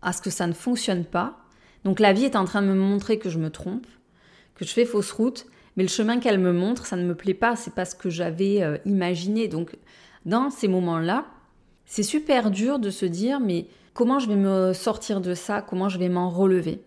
[0.02, 1.36] à ce que ça ne fonctionne pas.
[1.84, 3.86] Donc la vie est en train de me montrer que je me trompe,
[4.54, 7.34] que je fais fausse route, mais le chemin qu'elle me montre, ça ne me plaît
[7.34, 9.48] pas, c'est pas ce que j'avais euh, imaginé.
[9.48, 9.76] Donc
[10.26, 11.26] dans ces moments-là,
[11.86, 15.88] c'est super dur de se dire mais comment je vais me sortir de ça, comment
[15.88, 16.82] je vais m'en relever?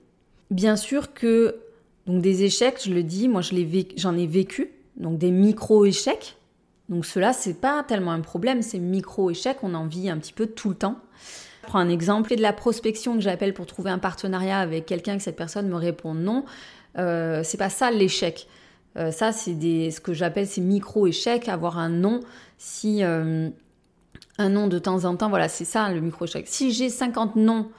[0.49, 1.55] Bien sûr que
[2.05, 6.37] donc des échecs, je le dis, moi j'en ai vécu donc des micro-échecs.
[6.89, 10.47] Donc cela, c'est pas tellement un problème, ces micro-échecs, on en vit un petit peu
[10.47, 10.97] tout le temps.
[11.71, 15.23] Prends un exemple de la prospection que j'appelle pour trouver un partenariat avec quelqu'un que
[15.23, 16.43] cette personne me répond non.
[16.97, 18.49] Euh, c'est pas ça l'échec.
[18.97, 22.19] Euh, ça, c'est ce que j'appelle ces micro-échecs, avoir un non.
[22.57, 23.49] Si euh,
[24.37, 26.45] un non de temps en temps, voilà, c'est ça le micro-échec.
[26.45, 27.69] Si j'ai 50 noms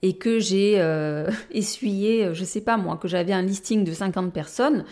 [0.00, 0.82] et que j'ai
[1.50, 4.86] essuyé, je sais pas moi, que j'avais un listing de 50 personnes,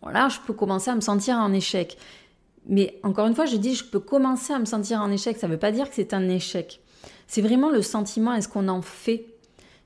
[0.00, 1.98] voilà, je peux commencer à me sentir en échec.
[2.70, 5.46] Mais encore une fois, je dis je peux commencer à me sentir en échec, ça
[5.46, 6.80] ne veut pas dire que c'est un échec.
[7.28, 9.26] C'est vraiment le sentiment est ce qu'on en fait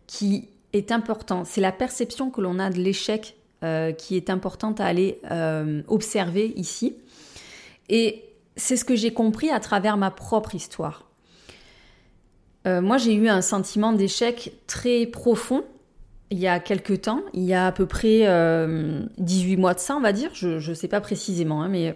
[0.07, 1.44] qui est important.
[1.44, 5.83] C'est la perception que l'on a de l'échec euh, qui est importante à aller euh,
[5.88, 6.96] observer ici.
[7.90, 8.24] Et
[8.57, 11.05] c'est ce que j'ai compris à travers ma propre histoire.
[12.66, 15.64] Euh, moi, j'ai eu un sentiment d'échec très profond
[16.33, 19.81] il y a quelques temps, il y a à peu près 18 euh, mois de
[19.81, 21.94] ça, on va dire, je ne sais pas précisément, hein, mais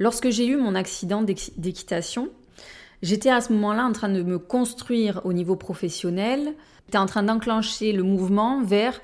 [0.00, 2.28] lorsque j'ai eu mon accident d'équitation,
[3.02, 6.54] j'étais à ce moment-là en train de me construire au niveau professionnel,
[6.86, 9.00] j'étais en train d'enclencher le mouvement vers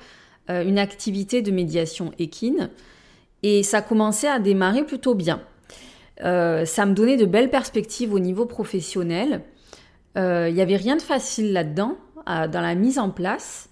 [0.51, 2.71] euh, une activité de médiation équine,
[3.43, 5.43] et ça commençait à démarrer plutôt bien.
[6.25, 9.43] Euh, ça me donnait de belles perspectives au niveau professionnel.
[10.15, 13.71] Il n'y avait rien de facile là-dedans, dans la mise en place.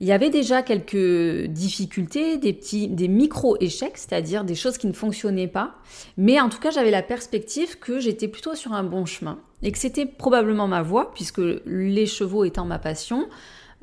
[0.00, 4.94] Il y avait déjà quelques difficultés, des petits, des micro-échecs, c'est-à-dire des choses qui ne
[4.94, 5.74] fonctionnaient pas.
[6.16, 9.72] Mais en tout cas, j'avais la perspective que j'étais plutôt sur un bon chemin et
[9.72, 13.28] que c'était probablement ma voie, puisque les chevaux étant ma passion,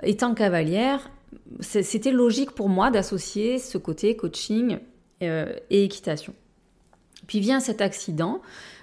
[0.02, 1.12] étant cavalière,
[1.60, 4.80] c'était logique pour moi d'associer ce côté coaching
[5.22, 6.34] euh, et équitation.
[7.28, 8.42] Puis vient cet accident,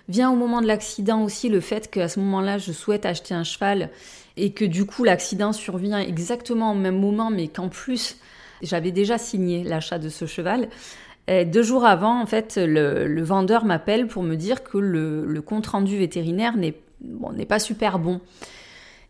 [0.08, 3.44] vient au moment de l'accident aussi le fait qu'à ce moment-là, je souhaite acheter un
[3.44, 3.90] cheval
[4.36, 8.16] et que du coup l'accident survient exactement au même moment, mais qu'en plus
[8.62, 10.68] j'avais déjà signé l'achat de ce cheval.
[11.26, 15.96] Deux jours avant, en fait, le, vendeur m'appelle pour me dire que le, compte rendu
[15.96, 18.20] vétérinaire n'est pas super bon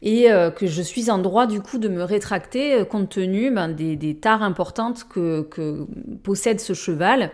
[0.04, 3.50] et euh, que je suis en droit du coup de me rétracter euh, compte tenu
[3.50, 5.48] ben, des, tares importantes que
[6.22, 7.32] possède ce cheval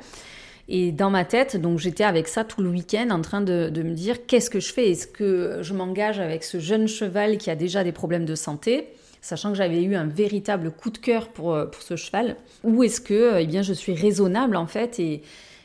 [0.73, 3.93] et dans ma tête, donc j'étais avec ça tout le week-end en train de, me
[3.93, 4.91] dire qu'est-ce que je fais?
[4.91, 8.87] Est-ce que je m'engage avec ce jeune cheval qui a déjà des problèmes de santé?
[9.21, 12.85] Sachant que j'avais eu un véritable coup de cœur pour, euh, pour ce cheval, ou
[12.85, 15.23] est-ce que eh bien, je suis raisonnable en fait et,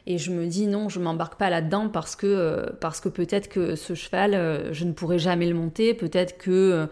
[0.08, 3.50] et je me dis non, je m'embarque pas là-dedans parce que, euh, parce que peut-être
[3.50, 6.88] que ce cheval, euh, je ne pourrai jamais le monter, peut-être que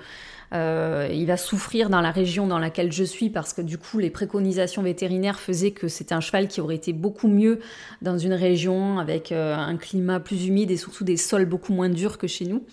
[0.53, 3.99] euh, il va souffrir dans la région dans laquelle je suis parce que du coup
[3.99, 7.59] les préconisations vétérinaires faisaient que c'était un cheval qui aurait été beaucoup mieux
[8.01, 12.19] dans une région avec un climat plus humide et surtout des sols beaucoup moins durs
[12.19, 12.63] que chez nous.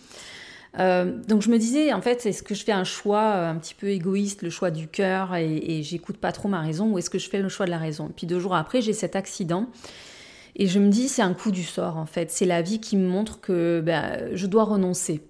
[0.76, 3.88] Donc je me disais, en fait, est-ce que je fais un choix un petit peu
[3.88, 7.18] égoïste, le choix du cœur, et, et j'écoute pas trop ma raison, ou est-ce que
[7.18, 8.10] je fais le choix de la raison?
[8.14, 9.68] Puis deux jours après, j'ai cet accident,
[10.56, 12.30] et je me dis, c'est un coup du sort, en fait.
[12.30, 15.22] C'est la vie qui me montre que ben, je dois renoncer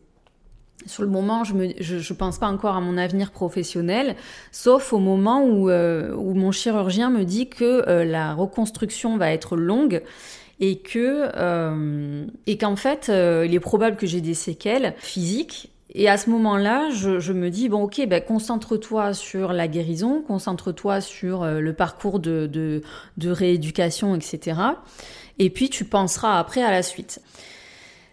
[0.86, 4.16] sur le moment, je ne je, pense pas encore à mon avenir professionnel,
[4.52, 9.32] sauf au moment où, euh, où mon chirurgien me dit que euh, la reconstruction va
[9.32, 10.02] être longue
[10.58, 15.69] et que euh, et qu'en fait, il est probable que j'ai des séquelles physiques.
[15.92, 21.00] Et à ce moment-là, je, me dis bon, ok, ben, concentre-toi sur la guérison, concentre-toi
[21.00, 24.60] sur le parcours de, de, rééducation, etc.
[25.40, 27.20] Et puis tu penseras après à la suite.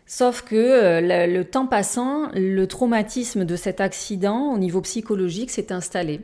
[0.07, 5.73] Sauf que euh, le, temps passant, le traumatisme de cet accident au niveau psychologique s'est
[5.73, 6.21] installé.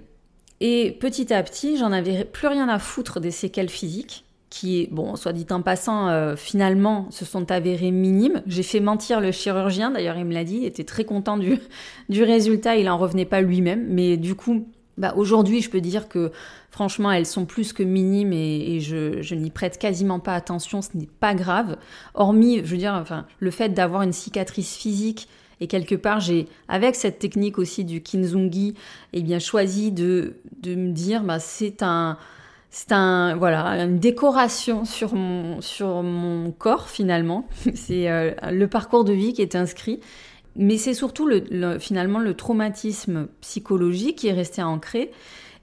[0.61, 5.15] Et petit à petit, j'en avais plus rien à foutre des séquelles physiques, qui, bon,
[5.15, 8.43] soit dit en passant, euh, finalement, se sont avérées minimes.
[8.45, 11.57] J'ai fait mentir le chirurgien, d'ailleurs, il me l'a dit, il était très content du,
[12.23, 14.67] résultat, il en revenait pas lui-même, mais du coup,
[14.99, 16.31] bah, aujourd'hui, je peux dire que
[16.69, 20.83] franchement, elles sont plus que minimes et, je, n'y prête quasiment pas attention.
[20.83, 21.77] Ce n'est pas grave.
[22.13, 25.29] Hormis, je veux dire, enfin, le fait d'avoir une cicatrice physique
[25.61, 28.75] et quelque part, j'ai, avec cette technique aussi du kinzungi,
[29.13, 32.19] eh bien, choisi de, de me dire, bah, c'est un,
[32.75, 37.47] c'est un, voilà, une décoration sur mon, sur mon corps finalement.
[37.75, 39.99] c'est euh, le parcours de vie qui est inscrit.
[40.55, 45.11] Mais c'est surtout le, finalement le traumatisme psychologique qui est resté ancré.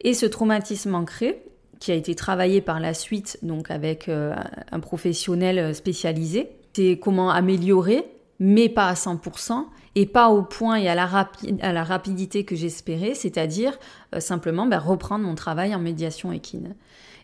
[0.02, 1.42] Et ce traumatisme ancré,
[1.80, 4.32] qui a été travaillé par la suite donc avec euh,
[4.70, 8.04] un professionnel spécialisé, c'est comment améliorer,
[8.38, 9.64] mais pas à 100%,
[9.96, 11.28] et pas au point et à la,
[11.62, 13.78] à la rapidité que j'espérais, c'est-à-dire
[14.14, 16.74] euh, simplement ben, reprendre mon travail en médiation équine.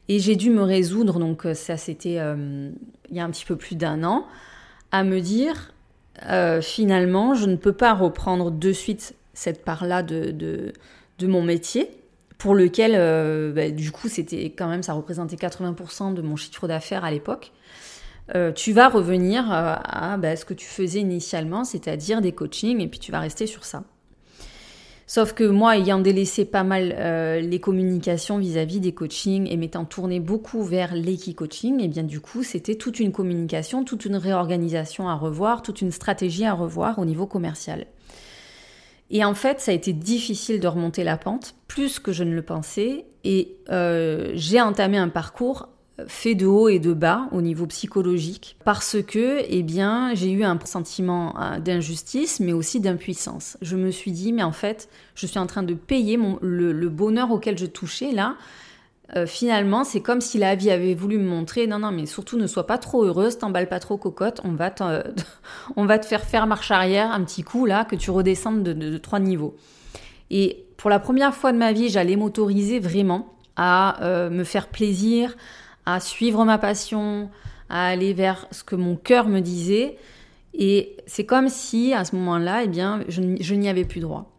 [0.09, 2.21] Et j'ai dû me résoudre, donc euh, ça c'était
[3.11, 4.27] il y a un petit peu plus d'un an,
[4.93, 5.73] à me dire
[6.25, 11.91] euh, finalement, je ne peux pas reprendre de suite cette part-là de, de, mon métier,
[12.39, 16.67] pour lequel, euh, bah, du coup, c'était quand même, ça représentait 80% de mon chiffre
[16.69, 17.53] d'affaires à l'époque.
[18.35, 22.89] Euh, tu vas revenir à bah, ce que tu faisais initialement, c'est-à-dire des coachings, et
[22.89, 23.85] puis tu vas rester sur ça.
[25.09, 29.85] Sauf que moi, ayant délaissé pas mal euh, les communications vis-à-vis des coachings et m'étant
[29.85, 34.17] tourné beaucoup vers l'équi-coaching, et eh bien du coup, c'était toute une communication, toute une
[34.17, 37.87] réorganisation à revoir, toute une stratégie à revoir au niveau commercial.
[39.11, 42.35] Et en fait, ça a été difficile de remonter la pente, plus que je ne
[42.35, 45.69] le pensais, et euh, j'ai entamé un parcours
[46.07, 50.45] fait de haut et de bas au niveau psychologique parce que eh bien j'ai eu
[50.45, 53.57] un sentiment euh, d'injustice mais aussi d'impuissance.
[53.63, 57.31] Je me suis dit mais en fait je suis en train de payer le, bonheur
[57.31, 58.37] auquel je touchais là.
[59.15, 62.37] Euh, finalement, c'est comme si la vie avait voulu me montrer non, non, mais surtout
[62.37, 64.75] ne sois pas trop heureuse, t'emballe pas trop cocotte, on va,
[65.77, 68.99] on va te faire faire marche arrière un petit coup là, que tu redescendes de
[68.99, 69.55] trois niveaux.
[70.31, 74.69] Et pour la première fois de ma vie, j'allais m'autoriser vraiment à euh, me faire
[74.69, 75.35] plaisir,
[75.87, 77.31] à suivre ma passion,
[77.69, 79.97] à aller vers ce que mon cœur me disait.
[80.55, 84.33] Et c'est comme si à ce moment-là, eh bien, je, n'y avais plus droit.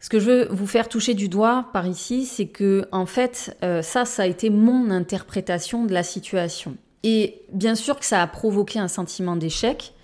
[0.00, 3.56] Ce que je veux vous faire toucher du doigt par ici, c'est que en fait,
[3.64, 6.76] euh, ça, ça a été mon interprétation de la situation.
[7.02, 9.94] Et bien sûr que ça a provoqué un sentiment d'échec,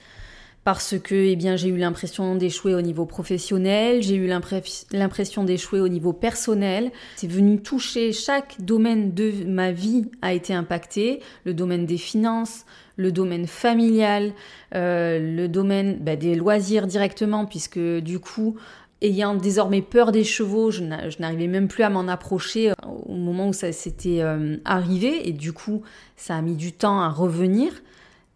[0.65, 5.81] parce que eh bien, j'ai eu l'impression d'échouer au niveau professionnel, j'ai eu l'impression d'échouer
[5.81, 6.93] au niveau personnel.
[7.17, 12.65] C'est venu toucher chaque domaine de ma vie a été impacté, le domaine des finances,
[12.97, 14.33] le domaine familial,
[14.75, 18.57] euh, le domaine bah, des loisirs directement, puisque du coup,
[19.01, 22.75] ayant désormais peur des chevaux, je n'arrivais même plus à m'en approcher euh,
[23.07, 25.83] au moment où ça s'était euh, arrivé, et du coup,
[26.17, 27.73] ça a mis du temps à revenir,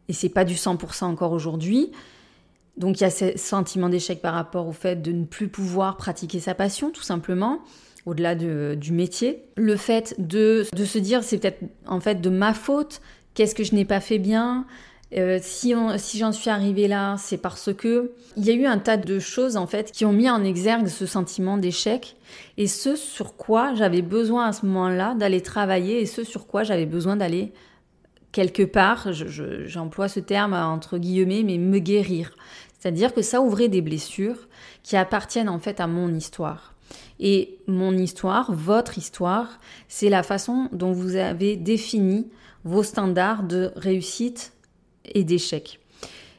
[0.09, 1.93] et c'est pas du 100% encore aujourd'hui.
[2.77, 5.97] Donc il y a ce sentiment d'échec par rapport au fait de ne plus pouvoir
[5.97, 7.61] pratiquer sa passion, tout simplement,
[8.05, 9.43] au-delà du métier.
[9.57, 13.01] Le fait de, se dire c'est peut-être en fait de ma faute,
[13.35, 14.67] qu'est-ce que je n'ai pas fait bien,
[15.15, 18.79] euh, si, si j'en suis arrivée là, c'est parce que il y a eu un
[18.79, 22.17] tas de choses en fait qui ont mis en exergue ce sentiment d'échec
[22.59, 26.65] et ce sur quoi j'avais besoin à ce moment-là d'aller travailler et ce sur quoi
[26.65, 27.53] j'avais besoin d'aller
[28.33, 32.37] quelque part, j'emploie ce terme entre guillemets, mais me guérir.
[32.87, 34.47] C'est-à-dire que ça ouvrait des blessures
[34.85, 36.73] qui appartiennent en fait à mon histoire.
[37.19, 42.29] Et mon histoire, votre histoire, c'est la façon dont vous avez défini
[42.63, 44.53] vos standards de réussite
[45.05, 45.81] et d'échec.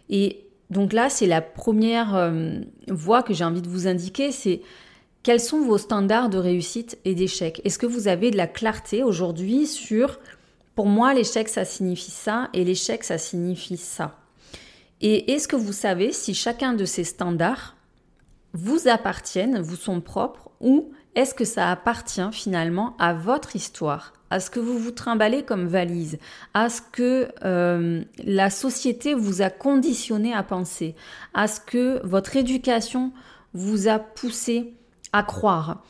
[0.10, 4.62] Et donc là, c'est la première euh, voie que j'ai envie de vous indiquer, c'est
[5.24, 7.60] quels sont vos standards de réussite et d'échec?
[7.66, 10.18] Est-ce que vous avez de la clarté aujourd'hui sur,
[10.76, 14.16] pour moi, l'échec, ça signifie ça, et l'échec, ça signifie ça?
[15.02, 17.76] Et est-ce que vous savez si chacun de ces standards
[18.54, 24.40] vous appartiennent, vous sont propres, ou est-ce que ça appartient finalement à votre histoire, à
[24.40, 26.18] ce que vous vous trimballez comme valise,
[26.54, 30.96] à ce que euh, la société vous a conditionné à penser,
[31.34, 33.12] à ce que votre éducation
[33.54, 34.74] vous a poussé
[35.14, 35.84] à croire?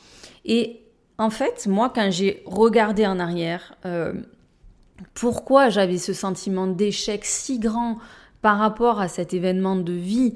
[0.46, 0.82] Et
[1.17, 4.13] en fait, moi, quand j'ai regardé en arrière, euh,
[5.13, 7.98] pourquoi j'avais ce sentiment d'échec si grand
[8.48, 10.36] par rapport à cet événement de vie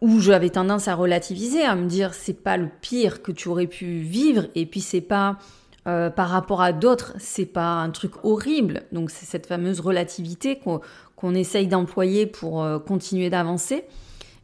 [0.00, 3.68] où j'avais tendance à relativiser, à me dire c'est pas le pire que tu aurais
[3.68, 5.38] pu vivre et puis c'est pas
[5.86, 8.82] euh, par rapport à d'autres, c'est pas un truc horrible.
[8.90, 13.84] Donc c'est cette fameuse relativité qu'on essaye d'employer pour euh, continuer d'avancer.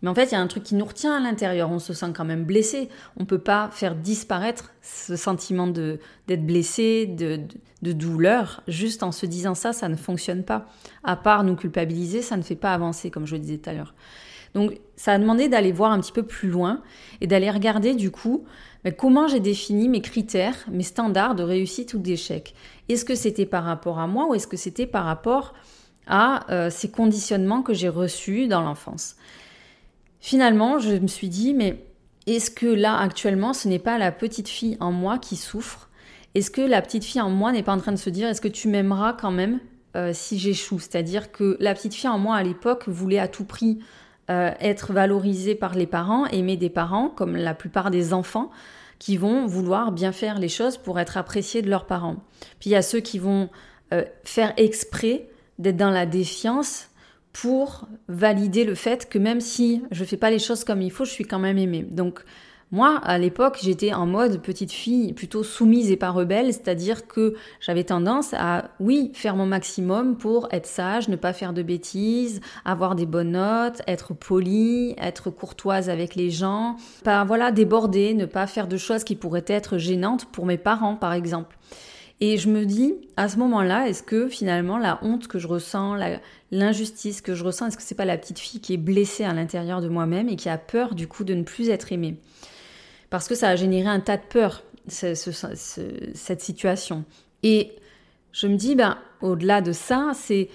[0.02, 1.70] Mais en fait, il y a un truc qui nous retient à l'intérieur.
[1.70, 2.88] On se sent quand même blessé.
[3.16, 7.40] On peut pas faire disparaître ce sentiment d'être blessé, de,
[7.82, 10.66] de, douleur, juste en se disant ça, ça ne fonctionne pas.
[11.02, 13.72] À part nous culpabiliser, ça ne fait pas avancer, comme je le disais tout à
[13.72, 13.94] l'heure.
[14.54, 16.82] Donc, ça a demandé d'aller voir un petit peu plus loin
[17.20, 18.44] et d'aller regarder du coup
[18.92, 22.54] comment j'ai défini mes critères, mes standards de réussite ou d'échec?
[22.88, 25.54] Est-ce que c'était par rapport à moi ou est-ce que c'était par rapport
[26.06, 29.16] à euh, ces conditionnements que j'ai reçus dans l'enfance?
[30.20, 31.85] Finalement, je me suis dit, mais
[32.26, 35.88] est-ce que là, actuellement, ce n'est pas la petite fille en moi qui souffre?
[36.35, 38.40] Est-ce que la petite fille en moi n'est pas en train de se dire, est-ce
[38.40, 39.61] que tu m'aimeras quand même
[39.96, 40.79] euh, si j'échoue?
[40.79, 43.79] C'est-à-dire que la petite fille en moi, à l'époque, voulait à tout prix
[44.29, 48.50] euh, être valorisée par les parents, aimer des parents, comme la plupart des enfants
[48.98, 52.16] qui vont vouloir bien faire les choses pour être appréciés de leurs parents.
[52.59, 53.50] Puis il y a ceux qui vont
[53.92, 56.88] euh, faire exprès d'être dans la défiance
[57.40, 61.05] pour valider le fait que même si je fais pas les choses comme il faut,
[61.05, 61.87] je suis quand même aimée.
[61.90, 62.25] Donc
[62.72, 67.35] moi, à l'époque, j'étais en mode petite fille plutôt soumise et pas rebelle, c'est-à-dire que
[67.61, 72.40] j'avais tendance à, oui, faire mon maximum pour être sage, ne pas faire de bêtises,
[72.64, 78.27] avoir des bonnes notes, être polie, être courtoise avec les gens, pas, voilà, déborder, ne
[78.27, 81.57] pas faire de choses qui pourraient être gênantes pour mes parents, par exemple.
[82.20, 85.96] Et je me dis, à ce moment-là, est-ce que finalement la honte que je ressens,
[86.50, 89.35] l'injustice que je ressens, est-ce que c'est pas la petite fille qui est blessée à
[89.35, 92.16] l'intérieur de moi-même et qui a peur du coup de ne plus être aimée?
[93.11, 97.05] Parce que ça a généré un tas de peur, cette situation.
[97.42, 97.72] Et
[98.33, 100.48] je me dis, ben, au-delà de ça, c'est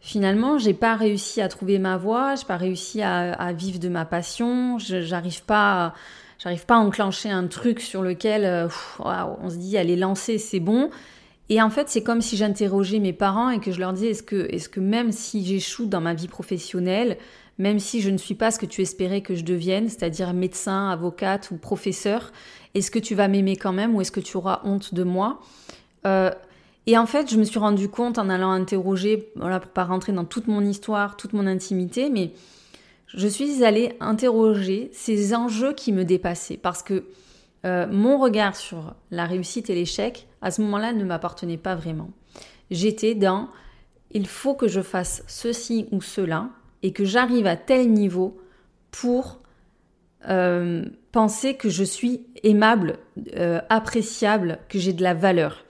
[0.00, 4.04] finalement, j'ai pas réussi à trouver ma voie, j'ai pas réussi à, vivre de ma
[4.04, 5.94] passion, j'arrive pas,
[6.38, 10.38] j'arrive pas à enclencher un truc sur lequel euh, on se dit, elle est lancée,
[10.38, 10.90] c'est bon.
[11.50, 14.22] Et en fait, c'est comme si j'interrogeais mes parents et que je leur disais, est-ce
[14.22, 17.16] que, est-ce que même si j'échoue dans ma vie professionnelle,
[17.56, 20.90] même si je ne suis pas ce que tu espérais que je devienne, c'est-à-dire médecin,
[20.90, 22.32] avocate ou professeur,
[22.74, 25.40] est-ce que tu vas m'aimer quand même ou est-ce que tu auras honte de moi?
[26.06, 26.30] Euh,
[26.86, 30.12] Et en fait, je me suis rendu compte en allant interroger, voilà, pour pas rentrer
[30.12, 32.32] dans toute mon histoire, toute mon intimité, mais
[33.08, 37.04] je suis allée interroger ces enjeux qui me dépassaient parce que
[37.64, 42.10] euh, mon regard sur la réussite et l'échec, à ce moment-là, ne m'appartenait pas vraiment.
[42.70, 43.48] J'étais dans
[44.10, 46.50] il faut que je fasse ceci ou cela
[46.82, 48.38] et que j'arrive à tel niveau
[48.90, 49.40] pour
[50.28, 52.98] euh, penser que je suis aimable,
[53.36, 55.64] euh, appréciable, que j'ai de la valeur.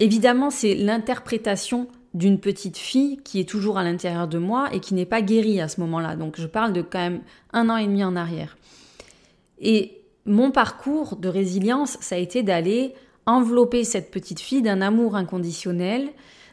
[0.00, 4.94] Évidemment, c'est l'interprétation d'une petite fille qui est toujours à l'intérieur de moi et qui
[4.94, 6.16] n'est pas guérie à ce moment-là.
[6.16, 7.20] Donc je parle de quand même
[7.52, 8.56] un an et demi en arrière.
[9.60, 12.94] Et mon parcours de résilience, ça a été d'aller
[13.26, 16.08] envelopper cette petite fille d'un amour inconditionnel,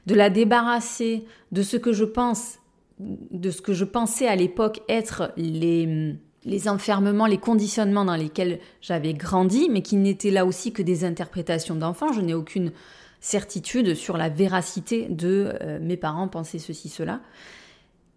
[0.06, 2.60] de la débarrasser de ce que je pense
[3.00, 6.16] de ce que je pensais à l'époque être les,
[6.46, 11.04] les enfermements, les conditionnements dans lesquels j'avais grandi, mais qui n'étaient là aussi que des
[11.04, 12.12] interprétations d'enfants.
[12.12, 12.72] Je n'ai aucune
[13.20, 17.22] certitude sur la véracité de euh, mes parents pensaient ceci, cela,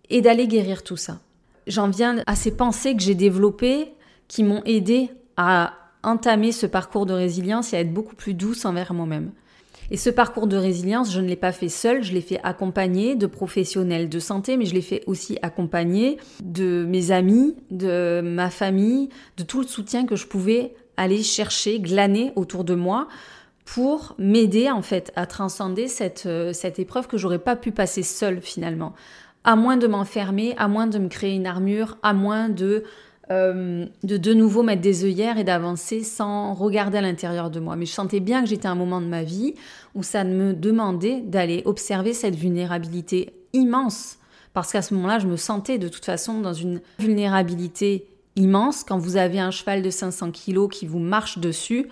[0.08, 1.20] et d'aller guérir tout ça.
[1.66, 3.92] J'en viens à ces pensées que j'ai développées
[4.28, 8.64] qui m'ont aidé à entamer ce parcours de résilience et à être beaucoup plus douce
[8.64, 9.32] envers moi-même.
[9.90, 13.16] Et ce parcours de résilience, je ne l'ai pas fait seul, je l'ai fait accompagné
[13.16, 18.50] de professionnels de santé, mais je l'ai fait aussi accompagné de mes amis, de ma
[18.50, 23.08] famille, de tout le soutien que je pouvais aller chercher, glaner autour de moi
[23.74, 28.02] pour m'aider en fait à transcender cette, euh, cette épreuve que j'aurais pas pu passer
[28.02, 28.94] seule finalement.
[29.44, 32.82] À moins de m'enfermer, à moins de me créer une armure, à moins de
[33.30, 37.76] euh, de de nouveau mettre des œillères et d'avancer sans regarder à l'intérieur de moi.
[37.76, 39.54] Mais je sentais bien que j'étais à un moment de ma vie
[39.94, 44.18] où ça me demandait d'aller observer cette vulnérabilité immense.
[44.52, 48.82] Parce qu'à ce moment-là, je me sentais de toute façon dans une vulnérabilité immense.
[48.82, 51.86] Quand vous avez un cheval de 500 kilos qui vous marche dessus,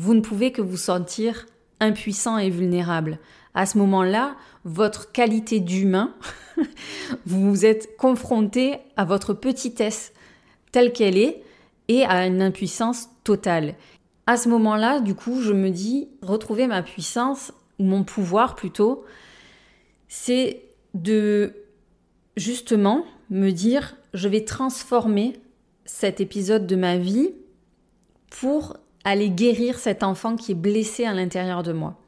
[0.00, 1.44] vous ne pouvez que vous sentir
[1.78, 3.18] impuissant et vulnérable.
[3.52, 4.34] À ce moment-là,
[4.64, 6.14] votre qualité d'humain,
[7.26, 10.14] vous vous êtes confronté à votre petitesse
[10.72, 11.42] telle qu'elle est
[11.88, 13.74] et à une impuissance totale.
[14.26, 19.04] À ce moment-là, du coup, je me dis, retrouver ma puissance, ou mon pouvoir plutôt,
[20.08, 20.62] c'est
[20.94, 21.52] de
[22.38, 25.34] justement me dire, je vais transformer
[25.84, 27.34] cet épisode de ma vie
[28.30, 31.99] pour aller guérir cet enfant qui est blessé à l'intérieur de moi.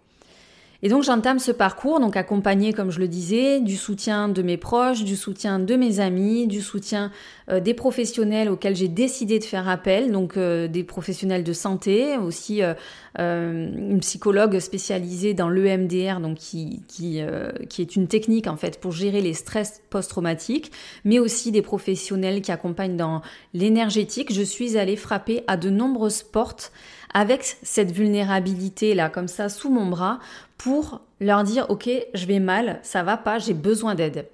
[0.85, 4.57] Et donc j'entame ce parcours, donc accompagné, comme je le disais, du soutien de mes
[4.57, 7.13] proches, du soutien de mes amis, du soutien
[7.49, 12.17] euh, des professionnels auxquels j'ai décidé de faire appel, donc euh, des professionnels de santé,
[12.17, 12.75] aussi euh,
[13.17, 17.21] une psychologue spécialisée dans l'EMDR, donc qui, qui,
[17.69, 20.73] qui est une technique en fait pour gérer les stress post-traumatiques,
[21.05, 23.23] mais aussi des professionnels qui accompagnent dans
[23.55, 24.33] l'énergétique.
[24.33, 26.73] Je suis allée frapper à de nombreuses portes
[27.15, 30.19] avec cette vulnérabilité là comme ça sous mon bras
[30.57, 34.29] pour leur dire ok je vais mal, ça va pas, j'ai besoin d'aide.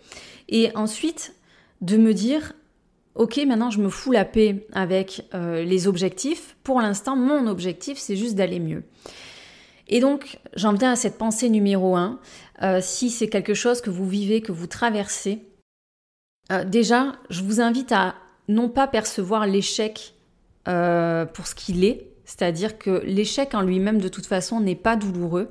[0.49, 1.35] Et ensuite
[1.81, 2.53] de me dire
[3.14, 6.57] ok maintenant je me fous la paix avec euh, les objectifs.
[6.62, 8.85] Pour l'instant mon objectif c'est juste d'aller mieux.
[9.89, 12.20] Et donc j'en viens à cette pensée numéro un.
[12.62, 15.41] Euh, si c'est quelque chose que vous vivez, que vous traversez,
[16.53, 18.14] euh, déjà je vous invite à
[18.49, 20.14] non pas percevoir l'échec
[20.64, 25.49] pour ce qu'il est, c'est-à-dire que l'échec en lui-même, de toute façon, n'est pas douloureux.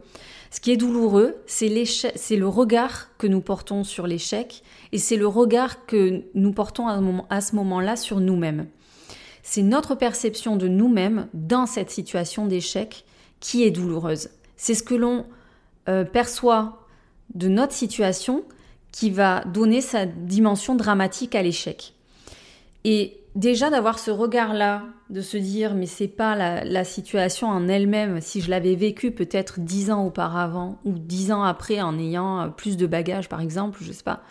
[0.52, 4.62] Ce qui est douloureux, c'est le regard que nous portons sur l'échec
[4.92, 8.68] et c'est le regard que nous portons à ce moment-là sur nous-mêmes.
[9.42, 13.06] C'est notre perception de nous-mêmes dans cette situation d'échec
[13.40, 14.30] qui est douloureuse.
[14.56, 15.26] C'est ce que l'on
[15.90, 16.86] euh, perçoit
[17.34, 18.44] de notre situation
[18.92, 21.96] qui va donner sa dimension dramatique à l'échec.
[22.84, 28.22] Et déjà d'avoir ce regard-là, de se dire mais c'est pas la, situation en elle-même,
[28.22, 32.48] si je l'avais vécu peut-être dix ans auparavant ou dix ans après en ayant euh,
[32.50, 34.22] plus de bagages par exemple, je sais pas,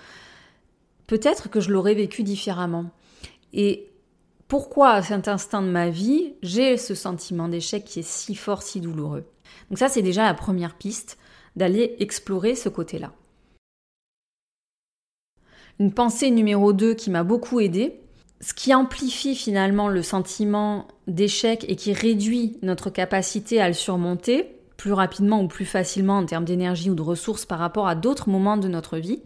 [1.07, 2.91] peut-être que je l'aurais vécu différemment.
[3.53, 3.91] Et
[4.49, 8.63] pourquoi à cet instant de ma vie j'ai ce sentiment d'échec qui est si fort,
[8.63, 9.25] si douloureux?
[9.71, 11.19] Donc ça c'est déjà la première piste
[11.57, 13.13] d'aller explorer ce côté-là.
[15.79, 18.01] Une pensée numéro 2 qui m'a beaucoup aidée,
[18.41, 24.53] ce qui amplifie finalement le sentiment d'échec et qui réduit notre capacité à le surmonter
[24.77, 28.29] plus rapidement ou plus facilement en termes d'énergie ou de ressources par rapport à d'autres
[28.29, 29.23] moments de notre vie,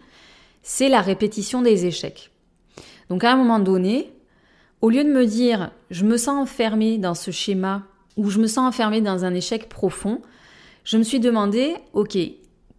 [0.62, 2.30] c'est la répétition des échecs.
[3.08, 4.12] Donc à un moment donné,
[4.80, 7.82] au lieu de me dire je me sens enfermé dans ce schéma
[8.16, 10.20] ou je me sens enfermé dans un échec profond,
[10.84, 12.16] je me suis demandé, ok,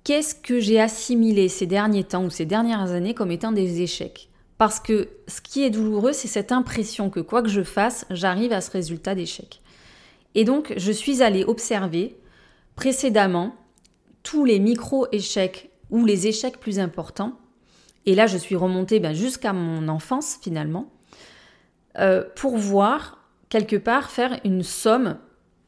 [0.03, 4.30] qu'est-ce que j'ai assimilé ces derniers temps ou ces dernières années comme étant des échecs?
[4.61, 8.53] Parce que ce qui est douloureux, c'est cette impression que quoi que je fasse, j'arrive
[8.53, 9.59] à ce résultat d'échec.
[10.35, 12.15] Et donc, je suis allée observer
[12.75, 13.55] précédemment
[14.21, 17.39] tous les micro-échecs ou les échecs plus importants.
[18.05, 20.91] Et là, je suis remontée ben, jusqu'à mon enfance finalement,
[21.97, 23.17] euh, pour voir
[23.49, 25.17] quelque part faire une somme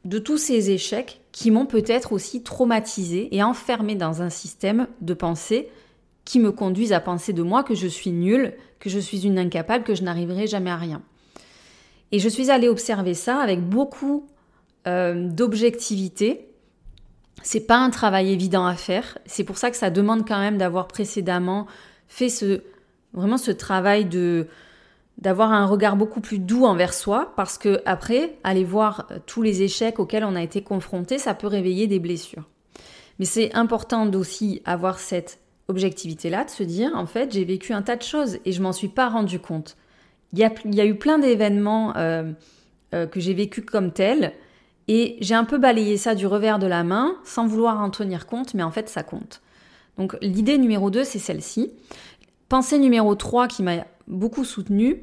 [0.05, 5.15] de tous ces échecs qui m'ont peut-être aussi traumatisée et enfermée dans un système de
[5.15, 5.71] pensée
[6.25, 9.37] qui me conduisent à penser de moi que je suis nulle, que je suis une
[9.37, 11.01] incapable, que je n'arriverai jamais à rien.
[12.11, 14.27] Et je suis allée observer ça avec beaucoup
[14.87, 16.47] euh, d'objectivité.
[17.41, 19.17] C'est pas un travail évident à faire.
[19.25, 21.65] C'est pour ça que ça demande quand même d'avoir précédemment
[22.07, 22.61] fait ce
[23.13, 24.47] vraiment ce travail de
[25.19, 29.61] d'avoir un regard beaucoup plus doux envers soi parce que après aller voir tous les
[29.61, 32.49] échecs auxquels on a été confronté, ça peut réveiller des blessures.
[33.19, 37.81] Mais c'est important d'aussi avoir cette objectivité-là, de se dire, en fait, j'ai vécu un
[37.81, 39.77] tas de choses et je m'en suis pas rendu compte.
[40.33, 42.31] Il y a, il y a eu plein d'événements euh,
[42.93, 44.33] euh, que j'ai vécu comme tels
[44.87, 48.25] et j'ai un peu balayé ça du revers de la main sans vouloir en tenir
[48.25, 49.41] compte, mais en fait, ça compte.
[49.97, 51.71] Donc, l'idée numéro 2, c'est celle-ci.
[52.49, 55.01] Pensée numéro 3 qui m'a beaucoup soutenue,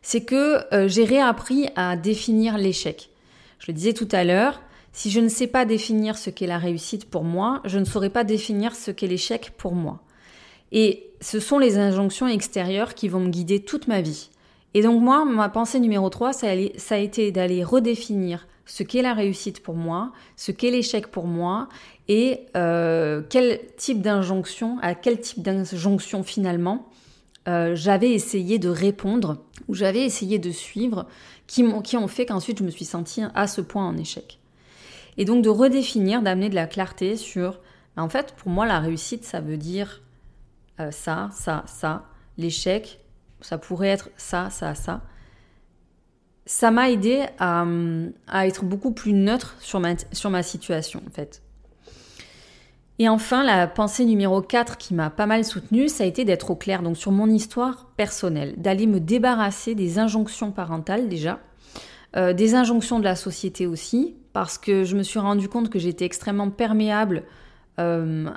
[0.00, 3.10] c'est que euh, j'ai réappris à définir l'échec.
[3.58, 4.62] Je le disais tout à l'heure,
[4.96, 8.08] si je ne sais pas définir ce qu'est la réussite pour moi, je ne saurais
[8.08, 10.00] pas définir ce qu'est l'échec pour moi.
[10.72, 14.30] Et ce sont les injonctions extérieures qui vont me guider toute ma vie.
[14.72, 19.12] Et donc moi, ma pensée numéro 3, ça, a été d'aller redéfinir ce qu'est la
[19.12, 21.68] réussite pour moi, ce qu'est l'échec pour moi,
[22.08, 26.88] et euh, quel type d'injonction, à quel type d'injonction finalement
[27.48, 31.04] euh, j'avais essayé de répondre, ou j'avais essayé de suivre,
[31.46, 34.38] qui, qui ont fait qu'ensuite je me suis sentie à ce point en échec.
[35.18, 37.60] Et donc de redéfinir, d'amener de la clarté sur,
[37.96, 40.02] bah, en fait, pour moi, la réussite, ça veut dire
[40.80, 42.04] euh, ça, ça, ça.
[42.38, 43.00] L'échec,
[43.40, 45.02] ça pourrait être ça, ça, ça.
[46.44, 47.66] Ça m'a aidé à,
[48.46, 51.42] être beaucoup plus neutre sur ma, sur ma situation, en fait.
[52.98, 56.50] Et enfin, la pensée numéro 4 qui m'a pas mal soutenue, ça a été d'être
[56.50, 61.40] au clair donc sur mon histoire personnelle, d'aller me débarrasser des injonctions parentales déjà,
[62.16, 65.78] euh, des injonctions de la société aussi, parce que je me suis rendu compte que
[65.78, 67.22] j'étais extrêmement perméable
[67.78, 68.28] euh,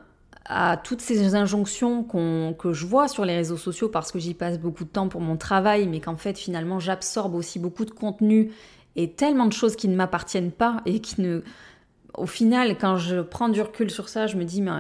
[0.46, 4.60] à toutes ces injonctions que je vois sur les réseaux sociaux parce que j'y passe
[4.60, 8.54] beaucoup de temps pour mon travail, mais qu'en fait finalement j'absorbe aussi beaucoup de contenu
[8.96, 11.42] et tellement de choses qui ne m'appartiennent pas et qui ne
[12.14, 14.72] au final, quand je prends du recul sur ça, je me dis, mais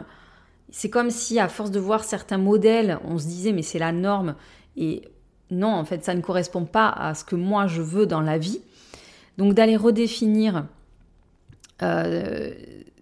[0.72, 3.92] c'est comme si, à force de voir certains modèles, on se disait, mais c'est la
[3.92, 4.36] norme.
[4.78, 5.02] Et
[5.52, 8.38] non, en fait, ça ne correspond pas à ce que moi je veux dans la
[8.38, 8.62] vie.
[9.38, 10.64] Donc d'aller redéfinir
[11.82, 12.52] euh,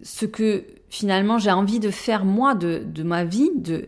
[0.03, 3.87] ce que finalement j'ai envie de faire moi de, ma vie, de,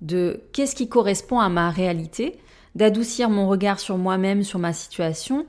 [0.00, 2.38] de qu'est-ce qui correspond à ma réalité,
[2.74, 5.46] d'adoucir mon regard sur moi-même, sur ma situation,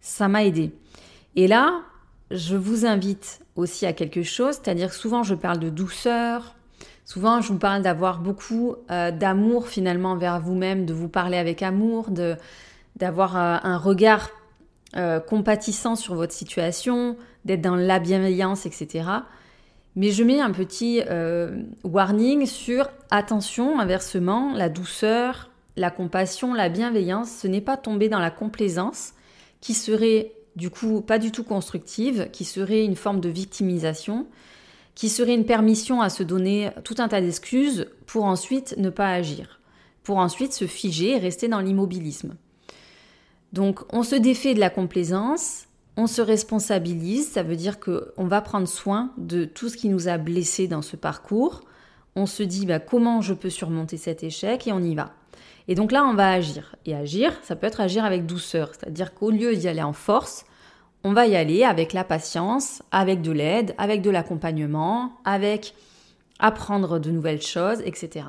[0.00, 0.72] ça m'a aidé.
[1.36, 1.80] Et là,
[2.30, 6.56] je vous invite aussi à quelque chose, c'est-à-dire souvent je parle de douceur,
[7.04, 11.62] souvent je vous parle d'avoir beaucoup euh, d'amour finalement vers vous-même, de vous parler avec
[11.62, 12.36] amour, de
[12.96, 14.30] d'avoir euh, un regard
[15.26, 19.04] compatissant sur votre situation, d'être dans la bienveillance, etc.
[19.96, 21.02] Mais je mets un petit
[21.84, 28.20] warning sur attention, inversement, la douceur, la compassion, la bienveillance, ce n'est pas tomber dans
[28.20, 29.14] la complaisance
[29.60, 34.26] qui serait du coup pas du tout constructive, qui serait une forme de victimisation,
[34.94, 39.12] qui serait une permission à se donner tout un tas d'excuses pour ensuite ne pas
[39.12, 39.60] agir,
[40.04, 42.36] pour ensuite se figer et rester dans l'immobilisme.
[43.52, 45.64] Donc on se défait de la complaisance,
[45.96, 50.08] on se responsabilise, ça veut dire qu'on va prendre soin de tout ce qui nous
[50.08, 51.62] a blessés dans ce parcours,
[52.16, 55.12] on se dit bah, comment je peux surmonter cet échec et on y va.
[55.66, 56.76] Et donc là, on va agir.
[56.84, 58.70] Et agir, ça peut être agir avec douceur.
[58.72, 60.44] C'est-à-dire qu'au lieu d'y aller en force,
[61.04, 65.74] on va y aller avec la patience, avec de l'aide, avec de l'accompagnement, avec
[66.38, 68.26] apprendre de nouvelles choses, etc.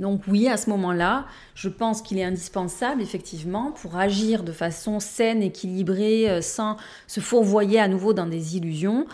[0.00, 4.98] Donc oui, à ce moment-là, je pense qu'il est indispensable, effectivement, pour agir de façon
[4.98, 9.06] saine, équilibrée, euh, sans se fourvoyer à nouveau dans des illusions,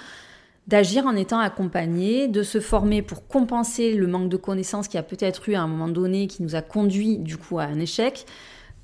[0.69, 5.03] d'agir en étant accompagné, de se former pour compenser le manque de connaissances qui a
[5.03, 8.25] peut-être eu à un moment donné, qui nous a conduit du coup à un échec,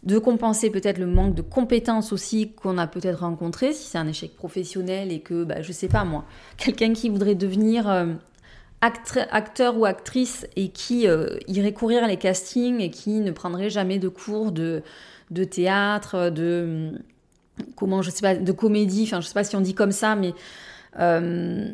[0.03, 4.09] de compenser peut-être le manque de compétences aussi qu'on a peut-être rencontré, si c'est un
[4.09, 6.25] échec professionnel et que, bah, je sais pas moi,
[6.57, 8.07] quelqu'un qui voudrait devenir euh,
[8.83, 13.99] acteur ou actrice et qui euh, irait courir les castings et qui ne prendrait jamais
[13.99, 14.83] de cours de,
[15.31, 16.91] de théâtre, de
[17.77, 20.17] comment je sais pas, de comédie, enfin je sais pas si on dit comme ça,
[20.17, 20.35] mais
[20.99, 21.73] euh,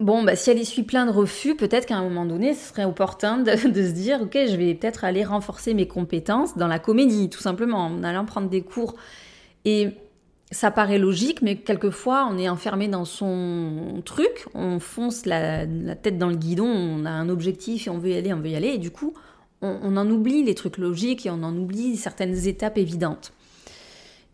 [0.00, 2.84] bon, bah, si elle essuie plein de refus, peut-être qu'à un moment donné, ce serait
[2.84, 7.30] opportun de, se dire, ok, je vais peut-être aller renforcer mes compétences dans la comédie,
[7.30, 8.96] tout simplement, en allant prendre des cours.
[9.64, 9.90] Et
[10.52, 15.66] ça paraît logique, mais quelquefois, on est enfermé dans son truc, on fonce la,
[15.96, 18.50] tête dans le guidon, on a un objectif et on veut y aller, on veut
[18.50, 19.14] y aller, et du coup,
[19.62, 23.32] on, en oublie les trucs logiques et on en oublie certaines étapes évidentes.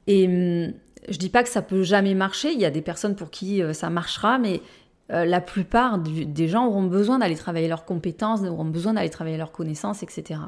[0.07, 0.75] Et hum,
[1.09, 3.63] je dis pas que ça peut jamais marcher, il y a des personnes pour qui
[3.63, 4.61] euh, ça marchera, mais
[5.11, 9.39] euh, la plupart des gens auront besoin d'aller travailler leurs compétences, auront besoin d'aller travailler
[9.39, 10.41] leurs connaissances, etc.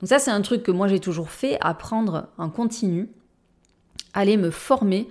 [0.00, 3.08] Donc ça, c'est un truc que moi j'ai toujours fait, apprendre en continu,
[4.14, 5.08] aller me former.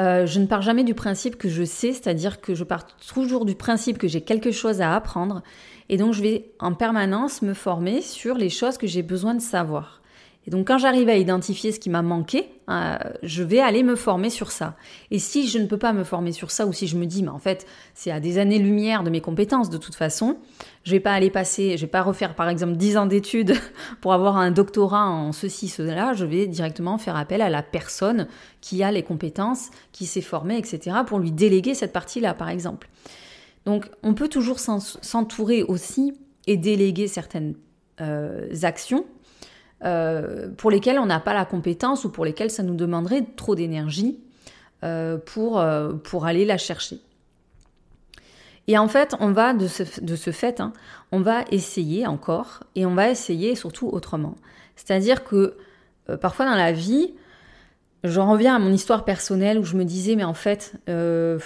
[0.00, 3.44] Euh, je ne pars jamais du principe que je sais, c'est-à-dire que je pars toujours
[3.44, 5.42] du principe que j'ai quelque chose à apprendre,
[5.88, 9.40] et donc je vais en permanence me former sur les choses que j'ai besoin de
[9.40, 10.01] savoir.
[10.46, 13.94] Et donc quand j'arrive à identifier ce qui m'a manqué, euh, je vais aller me
[13.94, 14.76] former sur ça.
[15.10, 17.22] Et si je ne peux pas me former sur ça, ou si je me dis,
[17.22, 20.38] mais en fait, c'est à des années-lumière de mes compétences de toute façon,
[20.82, 23.54] je vais pas aller passer, je vais pas refaire par exemple 10 ans d'études
[24.00, 28.26] pour avoir un doctorat en ceci, cela, je vais directement faire appel à la personne
[28.60, 32.88] qui a les compétences, qui s'est formée, etc., pour lui déléguer cette partie-là, par exemple.
[33.64, 36.14] Donc on peut toujours s'entourer aussi
[36.48, 37.54] et déléguer certaines
[38.00, 39.04] euh, actions
[39.84, 43.54] euh, pour lesquels on n'a pas la compétence ou pour lesquels ça nous demanderait trop
[43.54, 44.18] d'énergie
[44.84, 47.00] euh, pour, euh, pour aller la chercher.
[48.68, 50.72] Et en fait, on va de ce, de ce fait, hein,
[51.10, 54.36] on va essayer encore et on va essayer surtout autrement.
[54.76, 55.56] C'est-à-dire que
[56.20, 57.14] parfois dans la vie,
[58.04, 61.38] J'en reviens à mon histoire personnelle où je me disais, mais en fait, euh,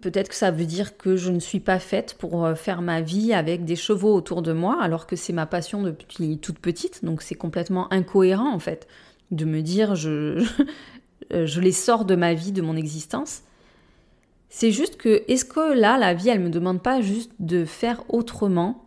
[0.00, 3.00] peut-être que ça veut dire que je ne suis pas faite pour euh, faire ma
[3.00, 7.04] vie avec des chevaux autour de moi, alors que c'est ma passion depuis toute petite.
[7.04, 8.86] Donc c'est complètement incohérent, en fait,
[9.32, 10.46] de me dire, je,
[11.32, 13.42] je les sors de ma vie, de mon existence.
[14.48, 18.04] C'est juste que, est-ce que là, la vie, elle me demande pas juste de faire
[18.08, 18.84] autrement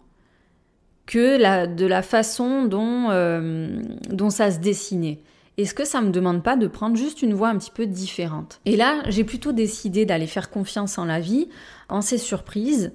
[1.05, 5.19] que la, de la façon dont, euh, dont ça se dessinait?
[5.61, 8.61] Est-ce que ça me demande pas de prendre juste une voie un petit peu différente?
[8.65, 11.49] Et là, j'ai plutôt décidé d'aller faire confiance en la vie,
[11.89, 12.93] en ces surprises,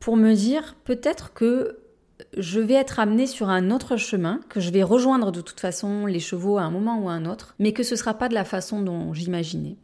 [0.00, 1.78] pour me dire peut-être que
[2.36, 6.06] je vais être amenée sur un autre chemin, que je vais rejoindre de toute façon
[6.06, 8.34] les chevaux à un moment ou à un autre, mais que ce sera pas de
[8.34, 9.76] la façon dont j'imaginais.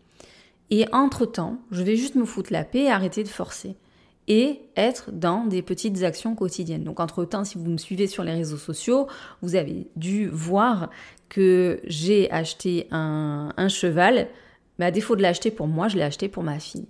[0.70, 3.76] Et entre-temps, je vais juste me foutre la paix et arrêter de forcer
[4.28, 6.84] et être dans des petites actions quotidiennes.
[6.84, 9.08] Donc entre-temps, si vous me suivez sur les réseaux sociaux,
[9.40, 10.90] vous avez dû voir
[11.28, 14.28] que j'ai acheté un, cheval,
[14.78, 16.86] mais à défaut de l'acheter pour moi, je l'ai acheté pour ma fille.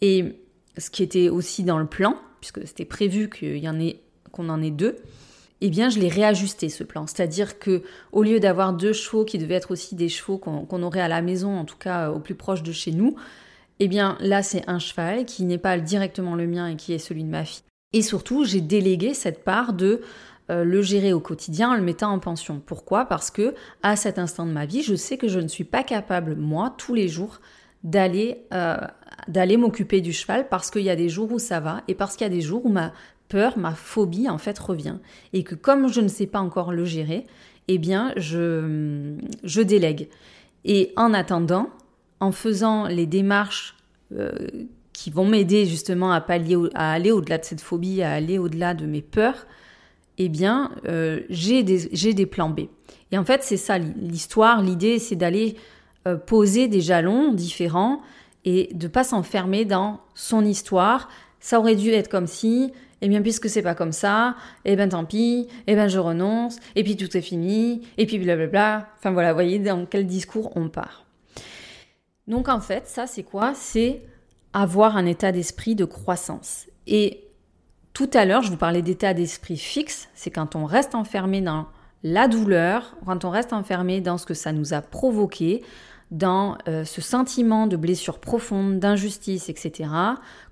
[0.00, 0.40] Et
[0.76, 4.00] ce qui était aussi dans le plan, puisque c'était prévu qu'il y en ait,
[4.32, 4.96] qu'on en ait deux,
[5.62, 7.06] eh bien, je l'ai réajusté ce plan.
[7.06, 11.00] C'est-à-dire que au lieu d'avoir deux chevaux qui devaient être aussi des chevaux qu'on aurait
[11.00, 13.16] à la maison, en tout cas au plus proche de chez nous,
[13.80, 16.98] eh bien là, c'est un cheval qui n'est pas directement le mien et qui est
[16.98, 17.62] celui de ma fille.
[17.92, 20.02] Et surtout, j'ai délégué cette part de
[20.50, 22.62] euh, le gérer au quotidien en le mettant en pension.
[22.64, 23.06] Pourquoi?
[23.06, 25.82] Parce que à cet instant de ma vie, je sais que je ne suis pas
[25.82, 27.40] capable, moi, tous les jours,
[27.82, 28.76] d'aller euh,
[29.28, 32.16] d'aller m'occuper du cheval parce qu'il y a des jours où ça va et parce
[32.16, 32.92] qu'il y a des jours où ma
[33.28, 34.96] peur, ma phobie en fait revient
[35.32, 37.24] et que comme je ne sais pas encore le gérer,
[37.68, 40.08] eh bien je, je délègue.
[40.64, 41.70] Et en attendant,
[42.20, 43.76] en faisant les démarches
[44.14, 44.32] euh,
[44.92, 48.72] qui vont m'aider justement à pallier, à aller au-delà de cette phobie, à aller au-delà
[48.72, 49.46] de mes peurs,
[50.16, 52.60] eh bien euh, j'ai des, plans B.
[53.12, 55.56] Et en fait c'est ça l'histoire, l'idée c'est d'aller
[56.06, 58.00] euh, poser des jalons différents
[58.46, 61.08] et de pas s'enfermer dans son histoire.
[61.40, 64.88] Ça aurait dû être comme si, eh bien puisque c'est pas comme ça, eh ben
[64.88, 68.88] tant pis, eh ben je renonce, et puis tout est fini, et puis blablabla.
[68.98, 71.05] Enfin voilà, vous voyez dans quel discours on part.
[72.26, 73.54] Donc en fait, ça c'est quoi?
[73.54, 74.02] C'est
[74.52, 76.66] avoir un état d'esprit de croissance.
[76.86, 77.24] Et
[77.92, 81.66] tout à l'heure, je vous parlais d'état d'esprit fixe, c'est quand on reste enfermé dans
[82.02, 85.62] la douleur, quand on reste enfermé dans ce que ça nous a provoqué,
[86.10, 89.90] dans euh, ce sentiment de blessure profonde, d'injustice, etc.,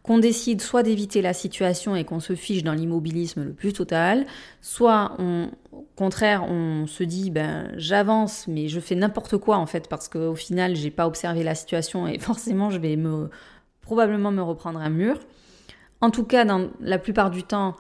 [0.02, 4.26] qu'on décide soit d'éviter la situation et qu'on se fiche dans l'immobilisme le plus total,
[4.60, 9.64] soit on, au contraire on se dit ben j'avance mais je fais n'importe quoi en
[9.64, 13.30] fait parce qu'au final j'ai pas observé la situation et forcément je vais me
[13.80, 15.18] probablement me reprendre un mur.
[16.00, 17.76] En tout cas, dans la plupart du temps,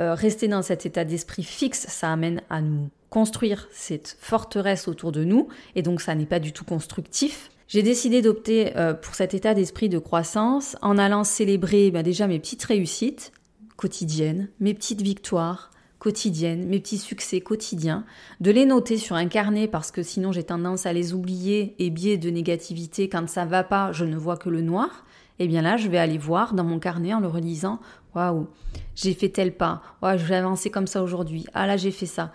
[0.00, 5.12] euh, rester dans cet état d'esprit fixe, ça amène à nous construire cette forteresse autour
[5.12, 7.50] de nous, et donc ça n'est pas du tout constructif.
[7.68, 12.26] J'ai décidé d'opter euh, pour cet état d'esprit de croissance en allant célébrer bah, déjà
[12.26, 13.32] mes petites réussites
[13.76, 18.04] quotidiennes, mes petites victoires quotidiennes, mes petits succès quotidiens,
[18.40, 21.90] de les noter sur un carnet parce que sinon j'ai tendance à les oublier et
[21.90, 23.08] biais de négativité.
[23.08, 25.04] Quand ça va pas, je ne vois que le noir.
[25.38, 27.80] Et eh bien là, je vais aller voir dans mon carnet en le relisant,
[28.14, 28.48] waouh,
[28.94, 32.04] j'ai fait tel pas, waouh, je vais avancer comme ça aujourd'hui, ah là j'ai fait
[32.04, 32.30] ça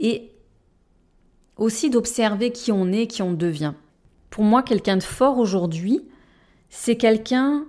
[0.00, 0.32] et
[1.56, 3.74] aussi d'observer qui on est, qui on devient.
[4.30, 6.02] Pour moi, quelqu'un de fort aujourd'hui,
[6.70, 7.66] c'est quelqu'un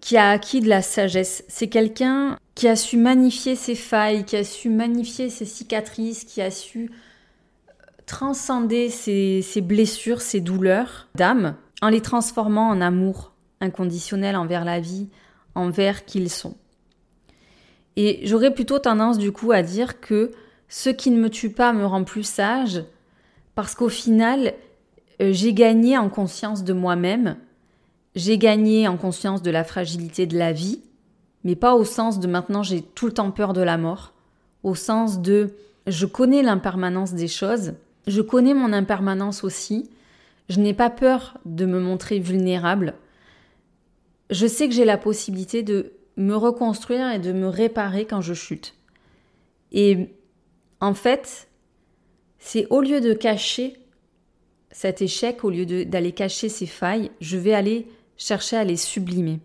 [0.00, 4.36] qui a acquis de la sagesse, c'est quelqu'un qui a su magnifier ses failles, qui
[4.36, 6.90] a su magnifier ses cicatrices, qui a su
[8.06, 15.08] transcender ses, blessures, ses douleurs d'âme, en les transformant en amour inconditionnel envers la vie,
[15.54, 16.56] envers qui ils sont.
[17.96, 20.32] Et j'aurais plutôt tendance du coup à dire que
[20.68, 22.84] ce qui ne me tue pas me rend plus sage,
[23.54, 24.54] parce qu'au final,
[25.20, 27.36] euh, j'ai gagné en conscience de moi-même,
[28.14, 30.82] j'ai gagné en conscience de la fragilité de la vie,
[31.44, 34.12] mais pas au sens de maintenant j'ai tout le temps peur de la mort,
[34.62, 35.54] au sens de
[35.86, 37.74] je connais l'impermanence des choses,
[38.06, 39.88] je connais mon impermanence aussi,
[40.48, 42.94] je n'ai pas peur de me montrer vulnérable,
[44.30, 48.34] je sais que j'ai la possibilité de me reconstruire et de me réparer quand je
[48.34, 48.74] chute.
[49.72, 50.10] Et
[50.80, 51.48] en fait,
[52.38, 53.76] c'est au lieu de cacher
[54.70, 59.40] cet échec, au lieu d'aller cacher ces failles, je vais aller chercher à les sublimer,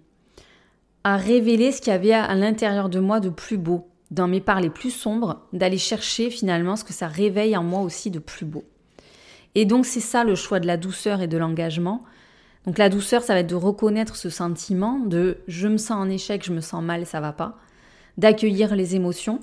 [1.03, 4.41] à révéler ce qu'il y avait à, l'intérieur de moi de plus beau, dans mes
[4.41, 8.19] parts les plus sombres, d'aller chercher finalement ce que ça réveille en moi aussi de
[8.19, 8.63] plus beau.
[9.55, 12.03] Et donc c'est ça le choix de la douceur et de l'engagement.
[12.65, 16.09] Donc la douceur, ça va être de reconnaître ce sentiment de je me sens en
[16.09, 17.57] échec, je me sens mal, ça va pas,
[18.17, 19.39] d'accueillir les émotions,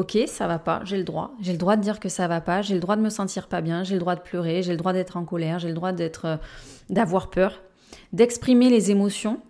[0.00, 1.34] Ok, ça va pas, j'ai le droit.
[1.42, 3.48] J'ai le droit de dire que ça va pas, j'ai le droit de me sentir
[3.48, 5.74] pas bien, j'ai le droit de pleurer, j'ai le droit d'être en colère, j'ai le
[5.74, 6.36] droit d'être euh,
[6.88, 7.60] d'avoir peur,
[8.14, 9.42] d'exprimer les émotions,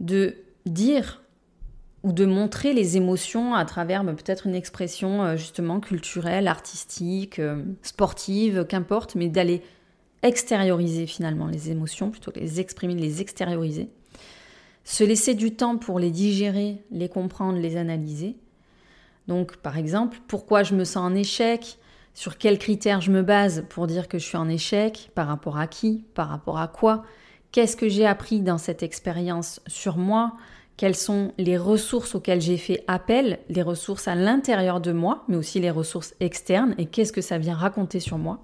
[0.00, 1.20] de dire
[2.04, 7.38] ou de montrer les émotions à travers bah, peut-être une expression euh, justement culturelle, artistique,
[7.38, 9.62] euh, sportive, qu'importe, mais d'aller
[10.22, 13.90] extérioriser finalement les émotions, plutôt que les exprimer, les extérioriser.
[14.84, 18.38] Se laisser du temps pour les digérer, les comprendre, les analyser
[19.28, 21.78] donc, par exemple, pourquoi je me sens en échec?
[22.14, 25.10] Sur quels critères je me base pour dire que je suis en échec?
[25.14, 26.04] Par rapport à qui?
[26.14, 27.04] Par rapport à quoi?
[27.52, 30.32] Qu'est-ce que j'ai appris dans cette expérience sur moi?
[30.76, 33.38] Quelles sont les ressources auxquelles j'ai fait appel?
[33.48, 36.74] Les ressources à l'intérieur de moi, mais aussi les ressources externes.
[36.78, 38.42] Et qu'est-ce que ça vient raconter sur moi?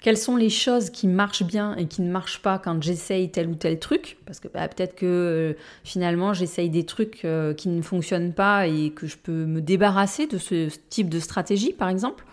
[0.00, 3.48] Quelles sont les choses qui marchent bien et qui ne marchent pas quand j'essaye tel
[3.48, 7.68] ou tel truc Parce que bah, peut-être que euh, finalement j'essaye des trucs euh, qui
[7.68, 11.88] ne fonctionnent pas et que je peux me débarrasser de ce type de stratégie par
[11.88, 12.24] exemple.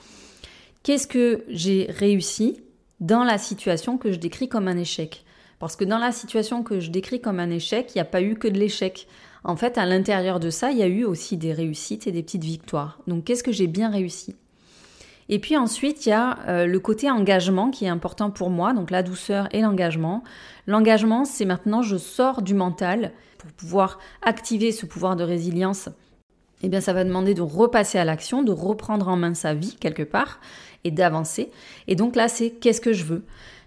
[0.83, 2.61] Qu'est-ce que j'ai réussi
[2.99, 5.25] dans la situation que je décris comme un échec?
[5.57, 8.21] Parce que dans la situation que je décris comme un échec, il n'y a pas
[8.21, 9.07] eu que de l'échec.
[9.43, 12.21] en fait, à l'intérieur de ça, il y a eu aussi des réussites et des
[12.21, 12.99] petites victoires.
[13.07, 14.35] Donc, qu'est-ce que j'ai bien réussi?
[15.29, 18.73] Et puis ensuite, il y a euh, le côté engagement qui est important pour moi,
[18.73, 20.23] donc la douceur et l'engagement.
[20.67, 25.89] L'engagement, c'est maintenant, je sors du mental pour pouvoir activer ce pouvoir de résilience.
[26.61, 29.75] Eh bien, ça va demander de repasser à l'action, de reprendre en main sa vie
[29.79, 30.39] quelque part
[30.83, 31.51] et d'avancer.
[31.87, 33.25] Et donc là, c'est qu'est-ce que je veux?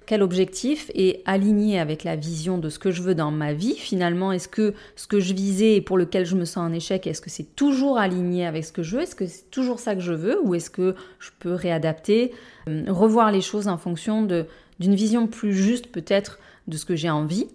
[0.09, 3.74] Quel objectif est aligné avec la vision de ce que je veux dans ma vie
[3.74, 7.06] finalement Est-ce que ce que je visais et pour lequel je me sens en échec,
[7.06, 9.94] est-ce que c'est toujours aligné avec ce que je veux Est-ce que c'est toujours ça
[9.94, 12.32] que je veux Ou est-ce que je peux réadapter,
[12.70, 16.38] euh, revoir les choses en fonction d'une vision plus juste peut-être
[16.68, 17.46] de ce que j'ai envie.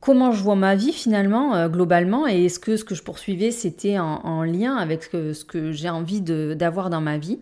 [0.00, 3.52] Comment je vois ma vie finalement, euh, globalement, et est-ce que ce que je poursuivais,
[3.52, 7.38] c'était en, lien avec ce ce que j'ai envie d'avoir dans ma vie?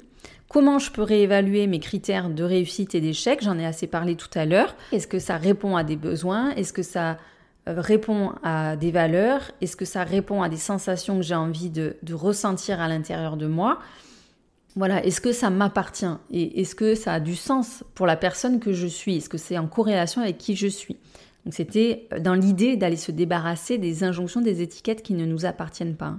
[0.51, 3.40] Comment je peux réévaluer mes critères de réussite et d'échec?
[3.40, 4.74] J'en ai assez parlé tout à l'heure.
[4.90, 6.51] Est-ce que ça répond à des besoins?
[6.57, 7.18] Est-ce que ça
[7.68, 9.53] euh, répond à des valeurs?
[9.61, 13.46] Est-ce que ça répond à des sensations que j'ai envie de, ressentir à l'intérieur de
[13.46, 13.78] moi?
[14.74, 16.16] Voilà, est-ce que ça m'appartient?
[16.32, 19.18] Et est-ce que ça a du sens pour la personne que je suis?
[19.18, 20.96] Est-ce que c'est en corrélation avec qui je suis?
[21.44, 25.94] Donc c'était dans l'idée d'aller se débarrasser des injonctions, des étiquettes qui ne nous appartiennent
[25.94, 26.16] pas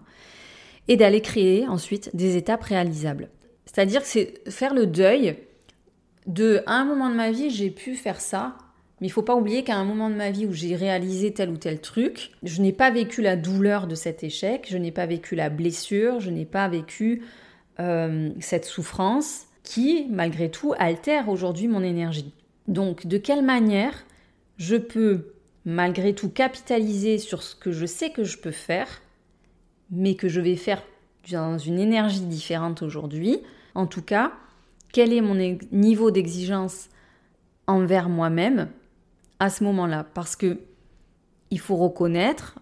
[0.88, 3.28] et d'aller créer ensuite des étapes réalisables.
[3.72, 5.38] C'est-à-dire que c'est faire le deuil
[6.28, 8.58] de à un moment de ma vie, j'ai pu faire ça,
[9.00, 11.50] mais il faut pas oublier qu'à un moment de ma vie où j'ai réalisé tel
[11.50, 15.06] ou tel truc, je n'ai pas vécu la douleur de cet échec, je n'ai pas
[15.06, 17.24] vécu la blessure, je n'ai pas vécu
[17.80, 22.34] euh, cette souffrance qui, malgré tout, altère aujourd'hui mon énergie.
[22.68, 24.06] Donc, de quelle manière
[24.58, 25.34] je peux,
[25.66, 29.02] malgré tout, capitaliser sur ce que je sais que je peux faire,
[29.90, 30.84] mais que je vais faire
[31.32, 33.40] dans une énergie différente aujourd'hui,
[33.76, 34.34] en tout cas,
[34.92, 35.36] quel est mon
[35.72, 36.90] niveau d'exigence
[37.68, 38.70] envers moi-même
[39.40, 40.06] à ce moment-là?
[40.14, 40.60] Parce que
[41.50, 42.60] il faut reconnaître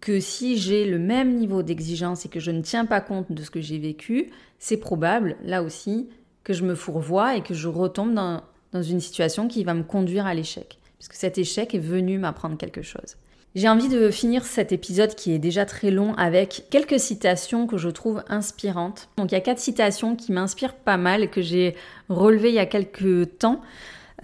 [0.00, 3.42] que si j'ai le même niveau d'exigence et que je ne tiens pas compte de
[3.42, 6.08] ce que j'ai vécu, c'est probable, là aussi,
[6.42, 8.42] que je me fourvoie et que je retombe dans,
[8.72, 10.78] dans une situation qui va me conduire à l'échec.
[10.98, 13.16] Puisque cet échec est venu m'apprendre quelque chose.
[13.54, 17.76] J'ai envie de finir cet épisode qui est déjà très long avec quelques citations que
[17.76, 19.10] je trouve inspirantes.
[19.18, 21.76] Donc il y a quatre citations qui m'inspirent pas mal, que j'ai
[22.08, 23.60] relevées il y a quelques temps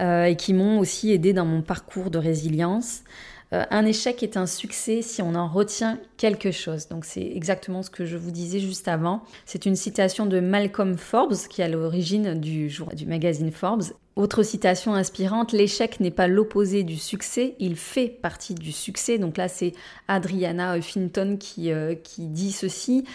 [0.01, 3.03] euh, et qui m'ont aussi aidé dans mon parcours de résilience.
[3.51, 6.87] Euh, un échec est un succès si on en retient quelque chose.
[6.87, 9.23] Donc c'est exactement ce que je vous disais juste avant.
[9.45, 12.71] C'est une citation de Malcolm Forbes qui est à l'origine du,
[13.07, 13.83] magazine Forbes.
[14.15, 19.17] Autre citation inspirante, l'échec n'est pas l'opposé du succès, il fait partie du succès.
[19.17, 19.73] Donc là c'est
[20.07, 23.05] Adriana Huffington qui, euh, dit ceci.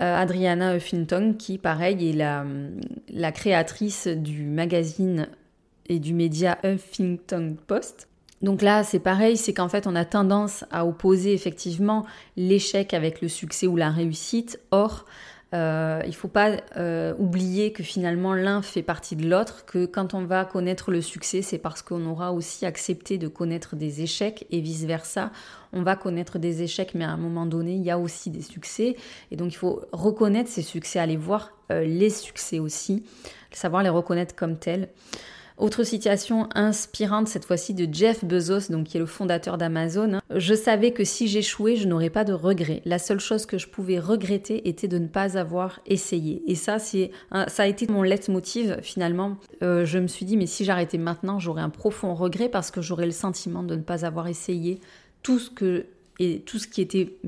[0.00, 2.44] Euh, Adriana Huffington qui pareil est la,
[3.08, 5.28] la créatrice du magazine
[5.88, 8.07] et du média Huffington Post.
[8.42, 13.20] Donc là, c'est pareil, c'est qu'en fait, on a tendance à opposer effectivement l'échec avec
[13.20, 14.60] le succès ou la réussite.
[14.70, 15.06] Or,
[15.54, 20.12] euh, il faut pas euh, oublier que finalement l'un fait partie de l'autre, que quand
[20.12, 24.46] on va connaître le succès, c'est parce qu'on aura aussi accepté de connaître des échecs
[24.50, 25.32] et vice-versa.
[25.72, 28.42] On va connaître des échecs, mais à un moment donné, il y a aussi des
[28.42, 28.96] succès.
[29.30, 33.04] Et donc il faut reconnaître ces succès, aller voir euh, les succès aussi,
[33.50, 34.90] savoir les reconnaître comme tels.
[35.58, 40.20] Autre citation inspirante, cette fois-ci de Jeff Bezos, donc qui est le fondateur d'Amazon.
[40.32, 42.80] Je savais que si j'échouais, je n'aurais pas de regrets.
[42.84, 46.44] La seule chose que je pouvais regretter était de ne pas avoir essayé.
[46.46, 47.10] Et ça, c'est,
[47.48, 49.36] ça a été mon leitmotiv finalement.
[49.64, 52.80] Euh, je me suis dit, mais si j'arrêtais maintenant, j'aurais un profond regret parce que
[52.80, 54.78] j'aurais le sentiment de ne pas avoir essayé
[55.24, 55.86] tout ce que
[56.20, 57.18] et tout ce qui était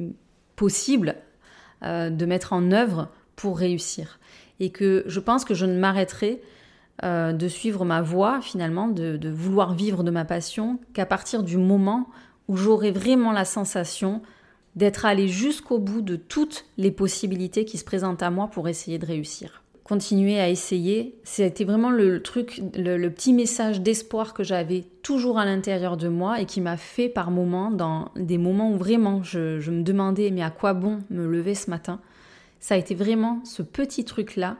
[0.55, 1.17] possible
[1.83, 4.21] euh, de mettre en œuvre pour réussir.
[4.61, 6.41] Et que je pense que je ne m'arrêterai
[7.03, 11.57] euh, de suivre ma voie finalement, de, vouloir vivre de ma passion, qu'à partir du
[11.57, 12.09] moment
[12.49, 14.23] où j'aurai vraiment la sensation
[14.77, 18.99] d'être allé jusqu'au bout de toutes les possibilités qui se présentent à moi pour essayer
[18.99, 19.63] de réussir.
[19.83, 25.45] Continuer à essayer, c'était vraiment le truc, le, petit message d'espoir que j'avais toujours à
[25.45, 29.59] l'intérieur de moi et qui m'a fait par moments, dans des moments où vraiment je,
[29.59, 32.01] je me demandais mais à quoi bon me lever ce matin,
[32.61, 34.57] ça a été vraiment ce petit truc-là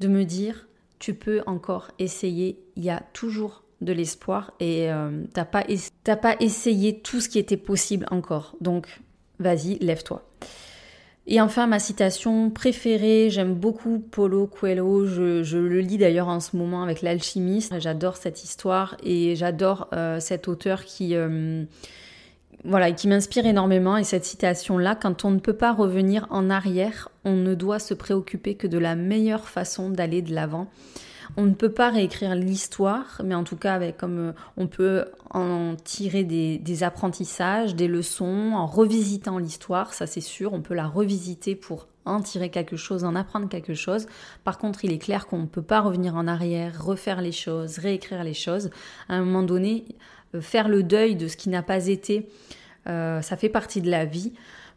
[0.00, 0.65] de me dire
[0.98, 7.00] tu peux encore essayer, il y a toujours de l'espoir et euh, t'as pas, essayé
[7.00, 8.56] tout ce qui était possible encore.
[8.60, 9.00] Donc
[9.38, 10.22] vas-y, lève-toi.
[11.28, 16.56] Et enfin, ma citation préférée, j'aime beaucoup Paulo Coelho, je, le lis d'ailleurs en ce
[16.56, 21.64] moment avec l'alchimiste, j'adore cette histoire et j'adore euh, cet auteur qui, euh,
[22.66, 23.96] voilà, qui m'inspire énormément.
[23.96, 27.94] Et cette citation-là, quand on ne peut pas revenir en arrière, on ne doit se
[27.94, 30.68] préoccuper que de la meilleure façon d'aller de l'avant.
[31.36, 35.74] On ne peut pas réécrire l'histoire, mais en tout cas, comme euh, on peut en
[35.74, 40.86] tirer des, des apprentissages, des leçons, en revisitant l'histoire, ça c'est sûr, on peut la
[40.86, 44.06] revisiter pour en tirer quelque chose, en apprendre quelque chose.
[44.44, 47.78] Par contre, il est clair qu'on ne peut pas revenir en arrière, refaire les choses,
[47.78, 48.70] réécrire les choses.
[49.08, 49.84] À un moment donné,
[50.40, 52.28] faire le deuil de ce qui n'a pas été,
[52.88, 54.32] euh, ça fait partie de la vie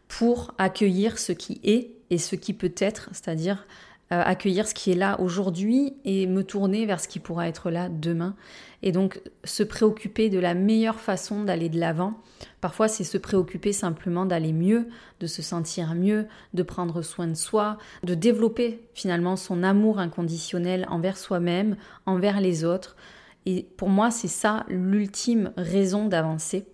[0.07, 3.67] pour accueillir ce qui est et ce qui peut être, c'est-à-dire
[4.11, 7.69] euh, accueillir ce qui est là aujourd'hui et me tourner vers ce qui pourra être
[7.69, 8.35] là demain.
[8.81, 12.15] Et donc se préoccuper de la meilleure façon d'aller de l'avant.
[12.59, 14.87] Parfois c'est se préoccuper simplement d'aller mieux,
[15.19, 16.25] de se sentir mieux,
[16.55, 21.77] de prendre soin de soi, de développer finalement son amour inconditionnel envers soi-même,
[22.07, 22.95] envers les autres.
[23.45, 26.67] Et pour moi c'est ça l'ultime raison d'avancer.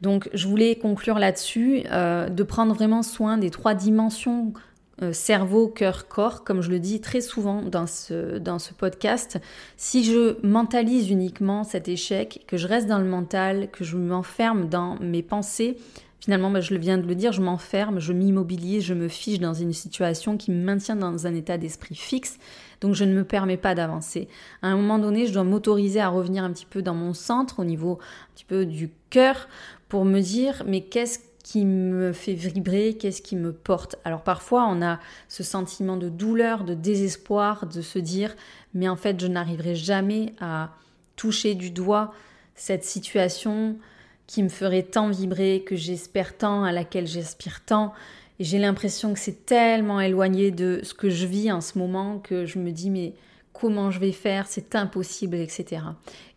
[0.00, 4.54] Donc je voulais conclure là-dessus, euh, de prendre vraiment soin des trois dimensions
[5.02, 8.38] euh, cerveau, cœur, corps, comme je le dis très souvent dans ce,
[8.76, 9.40] podcast,
[9.78, 14.68] si je mentalise uniquement cet échec, que je reste dans le mental, que je m'enferme
[14.68, 15.78] dans mes pensées,
[16.18, 19.54] finalement, bah, je viens de le dire, je m'enferme, je m'immobilise, je me fiche dans
[19.54, 22.38] une situation qui me maintient dans un état d'esprit fixe,
[22.80, 24.28] donc je ne me permets pas d'avancer.
[24.62, 27.60] À un moment donné, je dois m'autoriser à revenir un petit peu dans mon centre,
[27.60, 29.48] au niveau un petit peu du cœur,
[29.88, 33.96] pour me dire, mais qu'est-ce qui me fait vibrer, qu'est-ce qui me porte?
[34.04, 38.36] Alors parfois on a ce sentiment de douleur, de désespoir, de se dire
[38.74, 40.70] mais en fait je n'arriverai jamais à
[41.16, 42.12] toucher du doigt
[42.54, 43.78] cette situation
[44.26, 47.92] qui me ferait tant vibrer, que j'espère tant, à laquelle j'aspire tant.
[48.40, 52.46] J'ai l'impression que c'est tellement éloigné de ce que je vis en ce moment que
[52.46, 53.12] je me dis mais
[53.52, 55.82] comment je vais faire, c'est impossible, etc.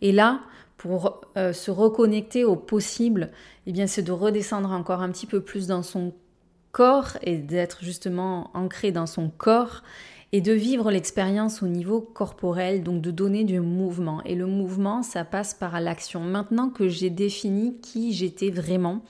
[0.01, 0.41] Et là,
[0.75, 3.31] pour euh, se reconnecter au possible,
[3.67, 6.13] eh bien, c'est de redescendre encore un petit peu plus dans son
[6.73, 9.81] corps et d'être justement ancré dans son corps
[10.33, 14.21] et de vivre l'expérience au niveau corporel, donc de donner du mouvement.
[14.25, 16.19] Et le mouvement, ça passe par l'action.
[16.19, 19.03] Maintenant que j'ai défini qui j'étais vraiment,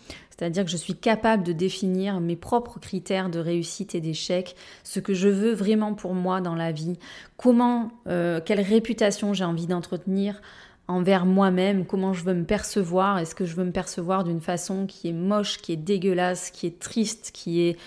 [0.43, 4.99] c'est-à-dire que je suis capable de définir mes propres critères de réussite et d'échec, ce
[4.99, 6.99] que je veux vraiment pour moi dans la vie,
[7.37, 10.41] comment, euh, quelle réputation j'ai envie d'entretenir
[10.89, 14.85] envers moi-même, comment je veux me percevoir, est-ce que je veux me percevoir d'une façon
[14.85, 17.77] qui est moche, qui est dégueulasse, qui est triste, qui est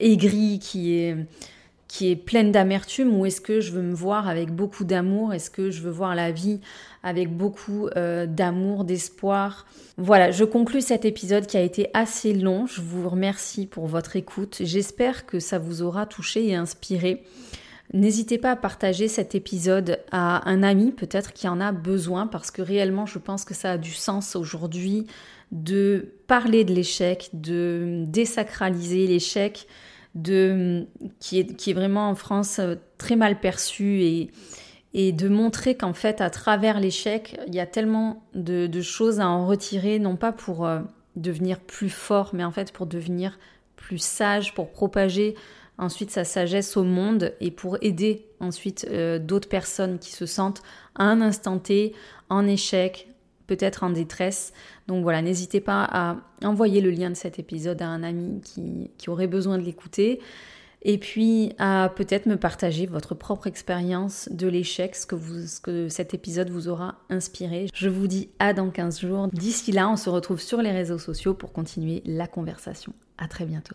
[0.00, 1.16] aigrie, qui est
[1.90, 5.34] qui est pleine d'amertume ou est-ce que je veux me voir avec beaucoup d'amour?
[5.34, 6.60] Est-ce que je veux voir la vie
[7.02, 9.66] avec beaucoup euh, d'amour, d'espoir?
[9.96, 12.64] Voilà, je conclus cet épisode qui a été assez long.
[12.66, 14.58] Je vous remercie pour votre écoute.
[14.60, 17.24] J'espère que ça vous aura touché et inspiré.
[17.92, 22.52] N'hésitez pas à partager cet épisode à un ami peut-être qui en a besoin parce
[22.52, 25.08] que réellement je pense que ça a du sens aujourd'hui
[25.50, 29.66] de parler de l'échec, de désacraliser l'échec,
[30.14, 30.86] de
[31.20, 34.30] qui est, qui est vraiment en France euh, très mal perçu et,
[34.92, 39.28] et de montrer qu'en fait à travers l'échec il y a tellement de, choses à
[39.28, 40.80] en retirer non pas pour euh,
[41.14, 43.38] devenir plus fort mais en fait pour devenir
[43.76, 45.36] plus sage, pour propager
[45.78, 50.62] ensuite sa sagesse au monde et pour aider ensuite euh, d'autres personnes qui se sentent
[50.94, 51.94] à un instant T
[52.28, 53.08] en échec,
[53.50, 54.52] peut-être en détresse.
[54.86, 58.92] Donc voilà, n'hésitez pas à envoyer le lien de cet épisode à un ami qui,
[58.96, 60.20] qui aurait besoin de l'écouter.
[60.82, 65.60] Et puis à peut-être me partager votre propre expérience de l'échec, ce que, vous, ce
[65.60, 67.66] que cet épisode vous aura inspiré.
[67.74, 69.28] Je vous dis à dans 15 jours.
[69.32, 72.92] D'ici là, on se retrouve sur les réseaux sociaux pour continuer la conversation.
[73.18, 73.74] À très bientôt.